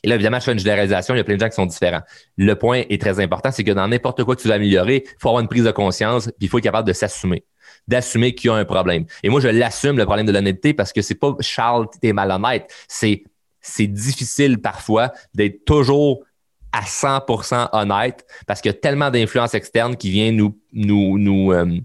Et 0.02 0.08
là, 0.08 0.16
évidemment, 0.16 0.38
je 0.38 0.44
fais 0.44 0.52
une 0.52 0.58
généralisation, 0.58 1.14
il 1.14 1.18
y 1.18 1.20
a 1.20 1.24
plein 1.24 1.36
de 1.36 1.40
gens 1.40 1.48
qui 1.48 1.54
sont 1.54 1.66
différents. 1.66 2.02
Le 2.36 2.54
point 2.54 2.82
est 2.88 3.00
très 3.00 3.18
important, 3.20 3.50
c'est 3.50 3.64
que 3.64 3.72
dans 3.72 3.88
n'importe 3.88 4.24
quoi 4.24 4.36
que 4.36 4.42
tu 4.42 4.48
veux 4.48 4.54
améliorer, 4.54 5.04
il 5.04 5.16
faut 5.20 5.28
avoir 5.28 5.42
une 5.42 5.48
prise 5.48 5.64
de 5.64 5.70
conscience, 5.70 6.26
puis 6.26 6.46
il 6.46 6.48
faut 6.48 6.58
être 6.58 6.64
capable 6.64 6.86
de 6.86 6.92
s'assumer 6.92 7.44
d'assumer 7.88 8.34
qu'il 8.34 8.48
y 8.48 8.50
a 8.52 8.56
un 8.56 8.64
problème. 8.64 9.06
Et 9.22 9.28
moi, 9.28 9.40
je 9.40 9.48
l'assume, 9.48 9.96
le 9.96 10.04
problème 10.04 10.26
de 10.26 10.32
l'honnêteté, 10.32 10.74
parce 10.74 10.92
que 10.92 11.02
c'est 11.02 11.14
pas 11.14 11.34
Charles, 11.40 11.86
t'es 12.00 12.12
malhonnête. 12.12 12.72
C'est, 12.88 13.24
c'est 13.60 13.86
difficile 13.86 14.60
parfois 14.60 15.12
d'être 15.34 15.64
toujours 15.64 16.24
à 16.72 16.82
100% 16.82 17.70
honnête 17.72 18.26
parce 18.46 18.60
qu'il 18.60 18.70
y 18.70 18.74
a 18.74 18.78
tellement 18.78 19.10
d'influences 19.10 19.54
externes 19.54 19.96
qui 19.96 20.10
viennent 20.10 20.40
euh, 20.40 21.80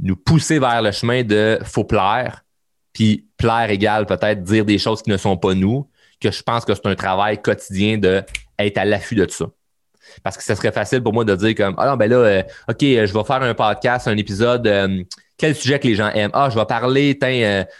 nous 0.00 0.16
pousser 0.16 0.58
vers 0.58 0.82
le 0.82 0.92
chemin 0.92 1.22
de 1.22 1.58
faut 1.64 1.84
plaire. 1.84 2.44
Puis 2.92 3.28
plaire 3.36 3.70
égale 3.70 4.06
peut-être 4.06 4.42
dire 4.42 4.64
des 4.64 4.78
choses 4.78 5.02
qui 5.02 5.10
ne 5.10 5.16
sont 5.16 5.36
pas 5.36 5.54
nous, 5.54 5.88
que 6.20 6.30
je 6.30 6.42
pense 6.42 6.64
que 6.64 6.74
c'est 6.74 6.86
un 6.86 6.96
travail 6.96 7.40
quotidien 7.40 7.96
d'être 7.96 8.78
à 8.78 8.84
l'affût 8.84 9.14
de 9.14 9.28
ça. 9.30 9.46
Parce 10.22 10.36
que 10.36 10.42
ce 10.42 10.54
serait 10.54 10.72
facile 10.72 11.02
pour 11.02 11.12
moi 11.12 11.24
de 11.24 11.34
dire 11.34 11.54
comme 11.54 11.74
Ah 11.78 11.86
non, 11.86 11.96
ben 11.96 12.10
là, 12.10 12.16
euh, 12.16 12.42
OK, 12.68 12.82
euh, 12.82 13.06
je 13.06 13.12
vais 13.12 13.24
faire 13.24 13.42
un 13.42 13.54
podcast, 13.54 14.08
un 14.08 14.16
épisode. 14.16 14.66
Euh, 14.66 15.02
quel 15.36 15.54
sujet 15.54 15.78
que 15.78 15.86
les 15.86 15.94
gens 15.94 16.10
aiment? 16.10 16.32
Ah, 16.34 16.48
je 16.50 16.58
vais 16.58 16.64
parler 16.64 17.16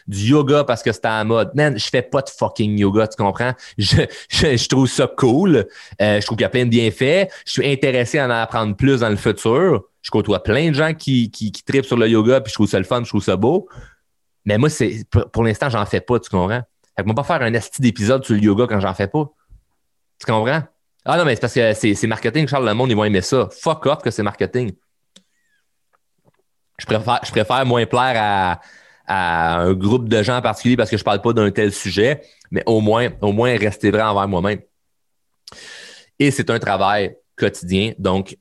du 0.06 0.18
yoga 0.18 0.62
parce 0.62 0.80
que 0.80 0.92
c'est 0.92 1.06
en 1.06 1.24
mode. 1.24 1.50
Man, 1.54 1.76
je 1.76 1.88
fais 1.88 2.02
pas 2.02 2.22
de 2.22 2.30
fucking 2.30 2.78
yoga, 2.78 3.08
tu 3.08 3.16
comprends? 3.16 3.52
Je, 3.78 4.06
je, 4.30 4.68
trouve 4.68 4.86
ça 4.86 5.08
cool. 5.08 5.66
je 5.98 6.24
trouve 6.24 6.36
qu'il 6.36 6.44
y 6.44 6.46
a 6.46 6.50
plein 6.50 6.66
de 6.66 6.70
bienfaits. 6.70 7.28
Je 7.44 7.50
suis 7.50 7.66
intéressé 7.66 8.20
à 8.20 8.26
en 8.26 8.30
apprendre 8.30 8.76
plus 8.76 9.00
dans 9.00 9.08
le 9.08 9.16
futur. 9.16 9.82
Je 10.02 10.10
côtoie 10.10 10.40
plein 10.42 10.68
de 10.68 10.74
gens 10.74 10.94
qui, 10.94 11.32
qui, 11.32 11.50
tripent 11.50 11.84
sur 11.84 11.96
le 11.96 12.08
yoga, 12.08 12.40
puis 12.40 12.50
je 12.50 12.54
trouve 12.54 12.68
ça 12.68 12.78
le 12.78 12.84
fun, 12.84 13.02
je 13.02 13.08
trouve 13.08 13.24
ça 13.24 13.36
beau. 13.36 13.68
Mais 14.44 14.56
moi, 14.56 14.70
c'est 14.70 15.04
pour, 15.10 15.44
l'instant, 15.44 15.68
j'en 15.68 15.84
fais 15.84 16.00
pas, 16.00 16.18
tu 16.18 16.30
comprends? 16.30 16.62
Fait 16.96 17.02
que 17.02 17.06
moi, 17.06 17.14
pas 17.14 17.22
faire 17.22 17.42
un 17.42 17.52
esti 17.52 17.82
d'épisode 17.82 18.24
sur 18.24 18.34
le 18.34 18.40
yoga 18.40 18.66
quand 18.66 18.80
j'en 18.80 18.94
fais 18.94 19.06
pas. 19.06 19.30
Tu 20.18 20.26
comprends? 20.26 20.62
Ah 21.04 21.16
non, 21.16 21.24
mais 21.24 21.34
c'est 21.34 21.40
parce 21.40 21.54
que 21.54 21.72
c'est 21.94 22.06
marketing, 22.06 22.46
Charles, 22.46 22.66
le 22.66 22.74
monde, 22.74 22.90
ils 22.90 22.96
vont 22.96 23.04
aimer 23.04 23.22
ça. 23.22 23.48
Fuck 23.50 23.86
off 23.86 24.02
que 24.02 24.10
c'est 24.10 24.22
marketing. 24.22 24.72
Je 26.78 26.86
préfère, 26.86 27.20
je 27.24 27.30
préfère 27.30 27.64
moins 27.66 27.86
plaire 27.86 28.60
à, 29.06 29.60
un 29.60 29.72
groupe 29.72 30.06
de 30.08 30.22
gens 30.22 30.36
en 30.36 30.42
particulier 30.42 30.76
parce 30.76 30.90
que 30.90 30.98
je 30.98 31.04
parle 31.04 31.22
pas 31.22 31.32
d'un 31.32 31.50
tel 31.50 31.72
sujet, 31.72 32.20
mais 32.50 32.62
au 32.66 32.82
moins, 32.82 33.08
au 33.22 33.32
moins 33.32 33.56
rester 33.56 33.90
vrai 33.90 34.02
envers 34.02 34.28
moi-même. 34.28 34.60
Et 36.18 36.30
c'est 36.30 36.50
un 36.50 36.58
travail 36.58 37.16
quotidien. 37.34 37.94
Donc, 37.98 38.36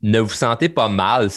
ne 0.00 0.18
vous 0.18 0.30
sentez 0.30 0.68
pas 0.68 0.88
mal 0.88 1.28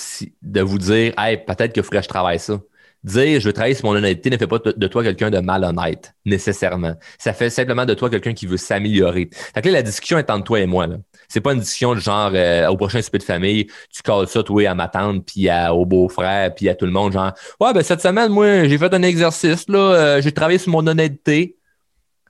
de 0.42 0.62
vous 0.62 0.80
dire, 0.80 1.14
hey, 1.18 1.38
peut-être 1.38 1.74
que 1.74 1.84
faudrait 1.84 2.00
que 2.00 2.06
je 2.06 2.10
travaille 2.10 2.40
ça 2.40 2.60
dire 3.06 3.40
je 3.40 3.48
veux 3.48 3.54
travailler 3.54 3.76
sur 3.76 3.86
mon 3.86 3.96
honnêteté 3.96 4.30
ne 4.30 4.38
fait 4.38 4.48
pas 4.48 4.60
de 4.60 4.88
toi 4.88 5.04
quelqu'un 5.04 5.30
de 5.30 5.40
malhonnête, 5.40 6.14
nécessairement. 6.26 6.96
Ça 7.18 7.34
fait 7.34 7.50
simplement 7.50 7.86
de 7.86 7.94
toi 7.94 8.10
quelqu'un 8.10 8.34
qui 8.34 8.48
veut 8.48 8.58
s'améliorer. 8.58 9.30
Là, 9.56 9.62
la 9.64 9.82
discussion 9.82 10.18
est 10.18 10.30
entre 10.30 10.44
toi 10.44 10.60
et 10.60 10.66
moi. 10.66 10.88
Là. 10.88 10.98
C'est 11.28 11.42
pas 11.42 11.54
une 11.54 11.60
discussion 11.60 11.96
de 11.96 12.00
genre 12.00 12.32
euh, 12.34 12.68
au 12.68 12.78
prochain 12.78 13.02
souper 13.02 13.20
de 13.20 13.24
famille, 13.24 13.68
tu 13.94 14.02
calls 14.04 14.28
ça, 14.28 14.44
toi, 14.44 14.68
à 14.68 14.76
ma 14.76 14.88
tante, 14.88 15.26
puis 15.26 15.48
au 15.72 15.86
beau-frère, 15.86 16.54
puis 16.54 16.70
à 16.70 16.76
tout 16.76 16.86
le 16.86 16.92
monde, 16.92 17.14
genre 17.14 17.32
Ouais, 17.60 17.74
ben 17.74 17.84
cette 17.84 18.02
semaine, 18.02 18.32
moi, 18.32 18.68
j'ai 18.68 18.78
fait 18.78 18.94
un 18.94 19.04
exercice, 19.04 19.68
là, 19.70 19.80
euh, 19.80 20.22
j'ai 20.22 20.32
travaillé 20.32 20.58
sur 20.58 20.72
mon 20.72 20.86
honnêteté. 20.86 21.58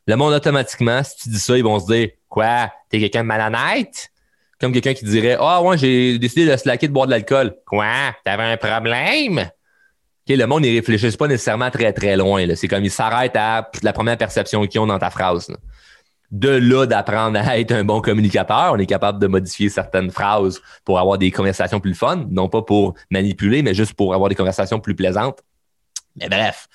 Le 0.07 0.15
monde, 0.15 0.33
automatiquement, 0.33 1.01
si 1.03 1.17
tu 1.17 1.29
dis 1.29 1.39
ça, 1.39 1.57
ils 1.57 1.63
vont 1.63 1.79
se 1.79 1.91
dire 1.91 2.09
Quoi? 2.29 2.71
T'es 2.89 2.99
quelqu'un 2.99 3.23
de 3.23 3.27
malhonnête? 3.27 4.09
Comme 4.59 4.71
quelqu'un 4.71 4.93
qui 4.93 5.05
dirait 5.05 5.37
Ah 5.39 5.61
ouais, 5.61 5.77
j'ai 5.77 6.19
décidé 6.19 6.45
de 6.45 6.55
slacker 6.55 6.87
de 6.87 6.93
boire 6.93 7.07
de 7.07 7.11
l'alcool. 7.11 7.55
Quoi? 7.65 8.13
T'avais 8.23 8.43
un 8.43 8.57
problème? 8.57 9.49
Le 10.33 10.45
monde, 10.47 10.63
ne 10.63 10.69
réfléchit 10.69 11.15
pas 11.17 11.27
nécessairement 11.27 11.69
très, 11.69 11.93
très 11.93 12.17
loin. 12.17 12.45
C'est 12.55 12.67
comme 12.67 12.83
ils 12.83 12.91
s'arrêtent 12.91 13.35
à 13.35 13.69
la 13.83 13.93
première 13.93 14.17
perception 14.17 14.65
qu'ils 14.65 14.81
ont 14.81 14.87
dans 14.87 14.99
ta 14.99 15.09
phrase. 15.11 15.55
De 16.31 16.49
là, 16.49 16.87
d'apprendre 16.87 17.37
à 17.37 17.59
être 17.59 17.71
un 17.71 17.83
bon 17.83 18.01
communicateur, 18.01 18.73
on 18.73 18.77
est 18.77 18.87
capable 18.87 19.19
de 19.19 19.27
modifier 19.27 19.69
certaines 19.69 20.09
phrases 20.09 20.59
pour 20.83 20.99
avoir 20.99 21.19
des 21.19 21.29
conversations 21.29 21.79
plus 21.79 21.93
fun, 21.93 22.25
non 22.31 22.49
pas 22.49 22.63
pour 22.63 22.95
manipuler, 23.11 23.61
mais 23.61 23.75
juste 23.75 23.93
pour 23.93 24.13
avoir 24.15 24.29
des 24.29 24.35
conversations 24.35 24.79
plus 24.79 24.95
plaisantes. 24.95 25.43
Mais 26.15 26.27
bref, 26.27 26.67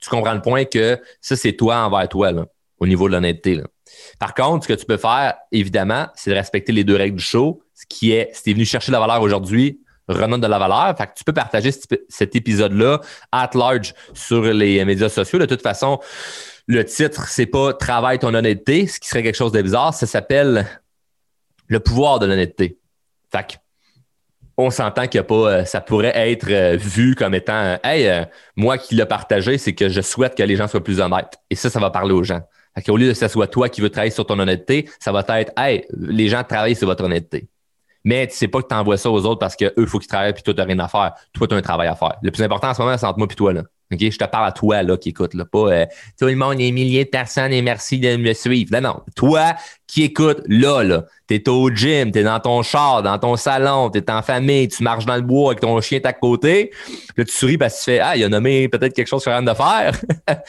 tu 0.00 0.10
comprends 0.10 0.34
le 0.34 0.42
point 0.42 0.64
que 0.64 1.00
ça, 1.20 1.36
c'est 1.36 1.52
toi 1.52 1.84
envers 1.84 2.08
toi, 2.08 2.32
au 2.78 2.86
niveau 2.86 3.08
de 3.08 3.12
l'honnêteté. 3.12 3.62
Par 4.18 4.34
contre, 4.34 4.64
ce 4.64 4.68
que 4.68 4.78
tu 4.78 4.84
peux 4.84 4.96
faire, 4.96 5.34
évidemment, 5.52 6.08
c'est 6.16 6.30
de 6.30 6.36
respecter 6.36 6.72
les 6.72 6.82
deux 6.82 6.96
règles 6.96 7.16
du 7.16 7.24
show, 7.24 7.62
ce 7.74 7.84
qui 7.88 8.10
est, 8.10 8.30
si 8.34 8.42
tu 8.42 8.50
es 8.50 8.52
venu 8.54 8.64
chercher 8.64 8.90
la 8.90 8.98
valeur 8.98 9.22
aujourd'hui, 9.22 9.80
redonne 10.08 10.40
de 10.40 10.46
la 10.46 10.58
valeur. 10.58 10.96
Fait 10.96 11.06
que 11.06 11.12
tu 11.16 11.24
peux 11.24 11.32
partager 11.32 11.70
cet 12.08 12.36
épisode-là 12.36 13.00
at 13.32 13.50
large 13.54 13.94
sur 14.14 14.42
les 14.42 14.84
médias 14.84 15.08
sociaux. 15.08 15.38
De 15.38 15.46
toute 15.46 15.62
façon, 15.62 16.00
le 16.66 16.84
titre, 16.84 17.28
c'est 17.28 17.46
pas 17.46 17.72
Travaille 17.72 18.18
ton 18.18 18.34
honnêteté, 18.34 18.86
ce 18.86 18.98
qui 18.98 19.08
serait 19.08 19.22
quelque 19.22 19.36
chose 19.36 19.52
de 19.52 19.62
bizarre. 19.62 19.94
Ça 19.94 20.06
s'appelle 20.06 20.66
Le 21.68 21.80
pouvoir 21.80 22.18
de 22.18 22.26
l'honnêteté. 22.26 22.78
Fait 23.30 23.46
que 23.46 23.54
on 24.58 24.70
s'entend 24.70 25.06
que 25.06 25.18
pas, 25.18 25.34
euh, 25.34 25.64
ça 25.64 25.82
pourrait 25.82 26.12
être 26.14 26.48
euh, 26.50 26.76
vu 26.76 27.14
comme 27.14 27.34
étant 27.34 27.78
Hey, 27.84 28.08
euh, 28.08 28.24
moi 28.56 28.78
qui 28.78 28.94
l'ai 28.94 29.04
partagé, 29.04 29.58
c'est 29.58 29.74
que 29.74 29.90
je 29.90 30.00
souhaite 30.00 30.34
que 30.34 30.42
les 30.42 30.56
gens 30.56 30.66
soient 30.66 30.82
plus 30.82 31.00
honnêtes. 31.00 31.38
Et 31.50 31.54
ça, 31.56 31.68
ça 31.68 31.78
va 31.78 31.90
parler 31.90 32.14
aux 32.14 32.24
gens. 32.24 32.40
Fait 32.74 32.90
Au 32.90 32.96
lieu 32.96 33.06
de 33.06 33.12
que 33.12 33.18
ce 33.18 33.28
soit 33.28 33.48
toi 33.48 33.68
qui 33.68 33.82
veux 33.82 33.90
travailler 33.90 34.10
sur 34.10 34.24
ton 34.24 34.38
honnêteté, 34.38 34.88
ça 34.98 35.12
va 35.12 35.24
être 35.40 35.52
Hey, 35.58 35.86
les 35.90 36.28
gens 36.28 36.42
travaillent 36.42 36.74
sur 36.74 36.88
votre 36.88 37.04
honnêteté 37.04 37.48
mais 38.06 38.28
tu 38.28 38.36
sais 38.36 38.46
pas 38.46 38.62
que 38.62 38.68
tu 38.68 38.74
envoies 38.74 38.98
ça 38.98 39.10
aux 39.10 39.26
autres 39.26 39.40
parce 39.40 39.56
qu'eux, 39.56 39.72
il 39.76 39.86
faut 39.88 39.98
qu'ils 39.98 40.06
travaillent 40.06 40.32
puis 40.32 40.44
toi, 40.44 40.54
tu 40.54 40.60
n'as 40.60 40.66
rien 40.66 40.78
à 40.78 40.86
faire. 40.86 41.12
Toi, 41.32 41.48
tu 41.48 41.54
as 41.54 41.58
un 41.58 41.60
travail 41.60 41.88
à 41.88 41.96
faire. 41.96 42.14
Le 42.22 42.30
plus 42.30 42.40
important 42.44 42.68
en 42.68 42.74
ce 42.74 42.80
moment, 42.80 42.96
c'est 42.96 43.04
entre 43.04 43.18
moi 43.18 43.26
et 43.28 43.34
toi. 43.34 43.52
Là. 43.52 43.64
Je 43.90 44.16
te 44.16 44.24
parle 44.24 44.46
à 44.46 44.52
toi 44.52 44.80
là, 44.84 44.96
qui 44.96 45.08
écoute. 45.08 45.34
Là, 45.34 45.44
pas 45.44 45.72
euh, 45.72 45.86
tout 46.16 46.26
le 46.26 46.36
monde, 46.36 46.58
des 46.58 46.70
milliers 46.70 47.04
de 47.04 47.10
personnes 47.10 47.52
et 47.52 47.62
merci 47.62 47.98
de 47.98 48.14
me 48.16 48.32
suivre. 48.32 48.70
Non, 48.74 48.80
non. 48.80 49.02
Toi 49.16 49.56
qui 49.88 50.04
écoutes 50.04 50.40
là, 50.46 50.84
là. 50.84 51.04
Tu 51.26 51.34
es 51.34 51.48
au 51.48 51.68
gym, 51.68 52.12
tu 52.12 52.20
es 52.20 52.22
dans 52.22 52.38
ton 52.38 52.62
char, 52.62 53.02
dans 53.02 53.18
ton 53.18 53.34
salon, 53.34 53.90
tu 53.90 53.98
es 53.98 54.08
en 54.08 54.22
famille, 54.22 54.68
tu 54.68 54.84
marches 54.84 55.04
dans 55.04 55.16
le 55.16 55.22
bois 55.22 55.50
avec 55.50 55.60
ton 55.60 55.80
chien 55.80 55.98
à 56.04 56.12
côté. 56.12 56.70
Là, 57.16 57.24
tu 57.24 57.32
souris 57.32 57.58
parce 57.58 57.74
que 57.74 57.78
tu 57.78 57.84
fais 57.86 57.98
Ah, 57.98 58.16
il 58.16 58.22
a 58.22 58.28
nommé 58.28 58.68
peut-être 58.68 58.94
quelque 58.94 59.08
chose 59.08 59.22
sur 59.22 59.32
rien 59.32 59.42
de 59.42 59.52
faire. 59.52 60.00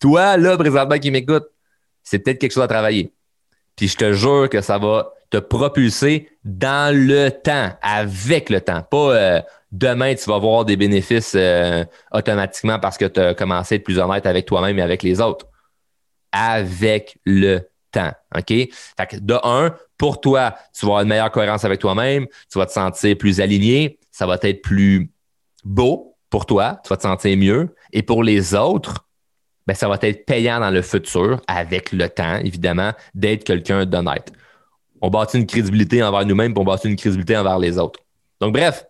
toi, 0.00 0.36
là, 0.36 0.56
présentement, 0.56 0.96
qui 0.96 1.10
m'écoute, 1.10 1.48
c'est 2.04 2.20
peut-être 2.20 2.38
quelque 2.38 2.52
chose 2.52 2.62
à 2.62 2.68
travailler. 2.68 3.12
Puis 3.74 3.88
je 3.88 3.96
te 3.96 4.12
jure 4.12 4.48
que 4.48 4.60
ça 4.60 4.78
va 4.78 5.12
te 5.30 5.38
propulser 5.38 6.28
dans 6.44 6.94
le 6.94 7.30
temps, 7.30 7.70
avec 7.82 8.50
le 8.50 8.60
temps. 8.60 8.82
Pas 8.82 9.14
euh, 9.14 9.40
demain, 9.72 10.14
tu 10.14 10.28
vas 10.28 10.36
avoir 10.36 10.64
des 10.64 10.76
bénéfices 10.76 11.34
euh, 11.36 11.84
automatiquement 12.12 12.78
parce 12.78 12.98
que 12.98 13.04
tu 13.04 13.20
as 13.20 13.34
commencé 13.34 13.74
à 13.74 13.76
être 13.76 13.84
plus 13.84 13.98
honnête 13.98 14.26
avec 14.26 14.46
toi-même 14.46 14.78
et 14.78 14.82
avec 14.82 15.02
les 15.02 15.20
autres. 15.20 15.46
Avec 16.32 17.18
le 17.24 17.60
temps. 17.92 18.12
OK? 18.36 18.48
Fait 18.48 19.06
que 19.08 19.16
de 19.16 19.38
un, 19.44 19.74
pour 19.96 20.20
toi, 20.20 20.54
tu 20.74 20.86
vas 20.86 20.92
avoir 20.92 21.02
une 21.02 21.08
meilleure 21.08 21.30
cohérence 21.30 21.64
avec 21.64 21.80
toi-même, 21.80 22.26
tu 22.50 22.58
vas 22.58 22.66
te 22.66 22.72
sentir 22.72 23.16
plus 23.16 23.40
aligné. 23.40 23.98
ça 24.10 24.26
va 24.26 24.38
être 24.42 24.62
plus 24.62 25.10
beau 25.64 26.16
pour 26.28 26.46
toi, 26.46 26.80
tu 26.82 26.88
vas 26.88 26.96
te 26.96 27.02
sentir 27.02 27.36
mieux. 27.36 27.74
Et 27.92 28.02
pour 28.02 28.22
les 28.22 28.54
autres, 28.54 29.06
ben, 29.66 29.74
ça 29.74 29.88
va 29.88 29.98
être 30.02 30.24
payant 30.24 30.60
dans 30.60 30.70
le 30.70 30.82
futur, 30.82 31.40
avec 31.46 31.92
le 31.92 32.08
temps, 32.08 32.36
évidemment, 32.36 32.92
d'être 33.14 33.44
quelqu'un 33.44 33.84
d'honnête. 33.84 34.32
On 35.00 35.10
bâtit 35.10 35.38
une 35.38 35.46
crédibilité 35.46 36.02
envers 36.02 36.24
nous-mêmes, 36.26 36.52
puis 36.52 36.60
on 36.60 36.64
bâtit 36.64 36.88
une 36.88 36.96
crédibilité 36.96 37.36
envers 37.36 37.58
les 37.58 37.78
autres. 37.78 38.00
Donc, 38.40 38.52
bref, 38.52 38.84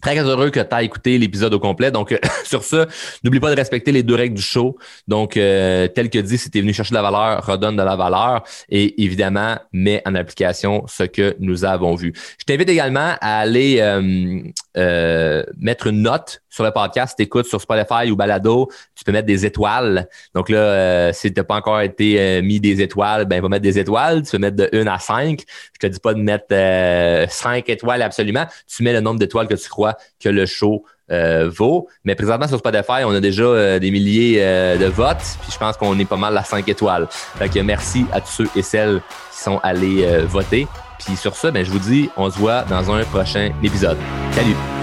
Très 0.00 0.18
heureux 0.18 0.50
que 0.50 0.60
tu 0.60 0.74
as 0.74 0.82
écouté 0.82 1.18
l'épisode 1.18 1.52
au 1.52 1.58
complet. 1.58 1.90
Donc, 1.90 2.18
sur 2.44 2.64
ça, 2.64 2.86
n'oublie 3.22 3.40
pas 3.40 3.50
de 3.50 3.56
respecter 3.56 3.92
les 3.92 4.02
deux 4.02 4.14
règles 4.14 4.34
du 4.34 4.42
show. 4.42 4.78
Donc, 5.06 5.36
euh, 5.36 5.88
tel 5.88 6.08
que 6.08 6.18
dit, 6.18 6.38
si 6.38 6.50
tu 6.50 6.58
es 6.58 6.60
venu 6.62 6.72
chercher 6.72 6.90
de 6.90 6.94
la 6.94 7.02
valeur, 7.02 7.44
redonne 7.44 7.76
de 7.76 7.82
la 7.82 7.96
valeur 7.96 8.42
et 8.68 9.02
évidemment, 9.02 9.58
mets 9.72 10.02
en 10.06 10.14
application 10.14 10.84
ce 10.86 11.04
que 11.04 11.36
nous 11.38 11.64
avons 11.64 11.94
vu. 11.94 12.12
Je 12.38 12.44
t'invite 12.44 12.68
également 12.68 13.14
à 13.20 13.40
aller 13.40 13.76
euh, 13.80 14.42
euh, 14.76 15.42
mettre 15.58 15.88
une 15.88 16.02
note 16.02 16.42
sur 16.48 16.62
le 16.62 16.70
podcast, 16.70 17.16
t'écoutes 17.16 17.46
sur 17.46 17.60
Spotify 17.60 18.10
ou 18.10 18.16
Balado, 18.16 18.68
tu 18.94 19.02
peux 19.02 19.10
mettre 19.10 19.26
des 19.26 19.44
étoiles. 19.44 20.08
Donc 20.34 20.48
là, 20.48 20.58
euh, 20.58 21.12
si 21.12 21.32
tu 21.32 21.40
n'as 21.40 21.44
pas 21.44 21.56
encore 21.56 21.80
été 21.80 22.20
euh, 22.20 22.42
mis 22.42 22.60
des 22.60 22.80
étoiles, 22.80 23.24
ben 23.24 23.42
va 23.42 23.48
mettre 23.48 23.62
des 23.62 23.78
étoiles. 23.78 24.22
Tu 24.22 24.32
peux 24.32 24.38
mettre 24.38 24.56
de 24.56 24.68
1 24.72 24.86
à 24.86 24.98
5. 24.98 25.40
Je 25.72 25.78
te 25.78 25.86
dis 25.92 25.98
pas 25.98 26.14
de 26.14 26.20
mettre 26.20 26.46
5 26.48 27.68
étoiles 27.68 28.02
absolument. 28.02 28.46
Tu 28.68 28.82
mets 28.82 28.92
le 28.92 29.00
nombre 29.00 29.18
d'étoiles 29.18 29.48
que 29.48 29.54
tu 29.54 29.68
crois 29.68 29.96
que 30.20 30.28
le 30.28 30.46
show 30.46 30.84
vaut. 31.08 31.88
Mais 32.04 32.14
présentement 32.14 32.46
sur 32.46 32.58
Spotify, 32.58 33.02
on 33.04 33.10
a 33.10 33.20
déjà 33.20 33.80
des 33.80 33.90
milliers 33.90 34.38
de 34.38 34.86
votes. 34.86 35.16
Puis 35.42 35.50
je 35.52 35.58
pense 35.58 35.76
qu'on 35.76 35.98
est 35.98 36.04
pas 36.04 36.16
mal 36.16 36.36
à 36.36 36.44
5 36.44 36.68
étoiles. 36.68 37.08
Fait 37.10 37.48
que 37.48 37.58
merci 37.60 38.06
à 38.12 38.20
tous 38.20 38.30
ceux 38.30 38.48
et 38.54 38.62
celles 38.62 39.00
qui 39.32 39.42
sont 39.42 39.58
allés 39.62 40.06
voter. 40.26 40.66
Puis 41.04 41.16
sur 41.16 41.36
ça, 41.36 41.50
ben, 41.50 41.64
je 41.64 41.70
vous 41.70 41.78
dis, 41.78 42.10
on 42.16 42.30
se 42.30 42.38
voit 42.38 42.62
dans 42.62 42.90
un 42.92 43.04
prochain 43.04 43.50
épisode. 43.62 43.98
Salut! 44.32 44.79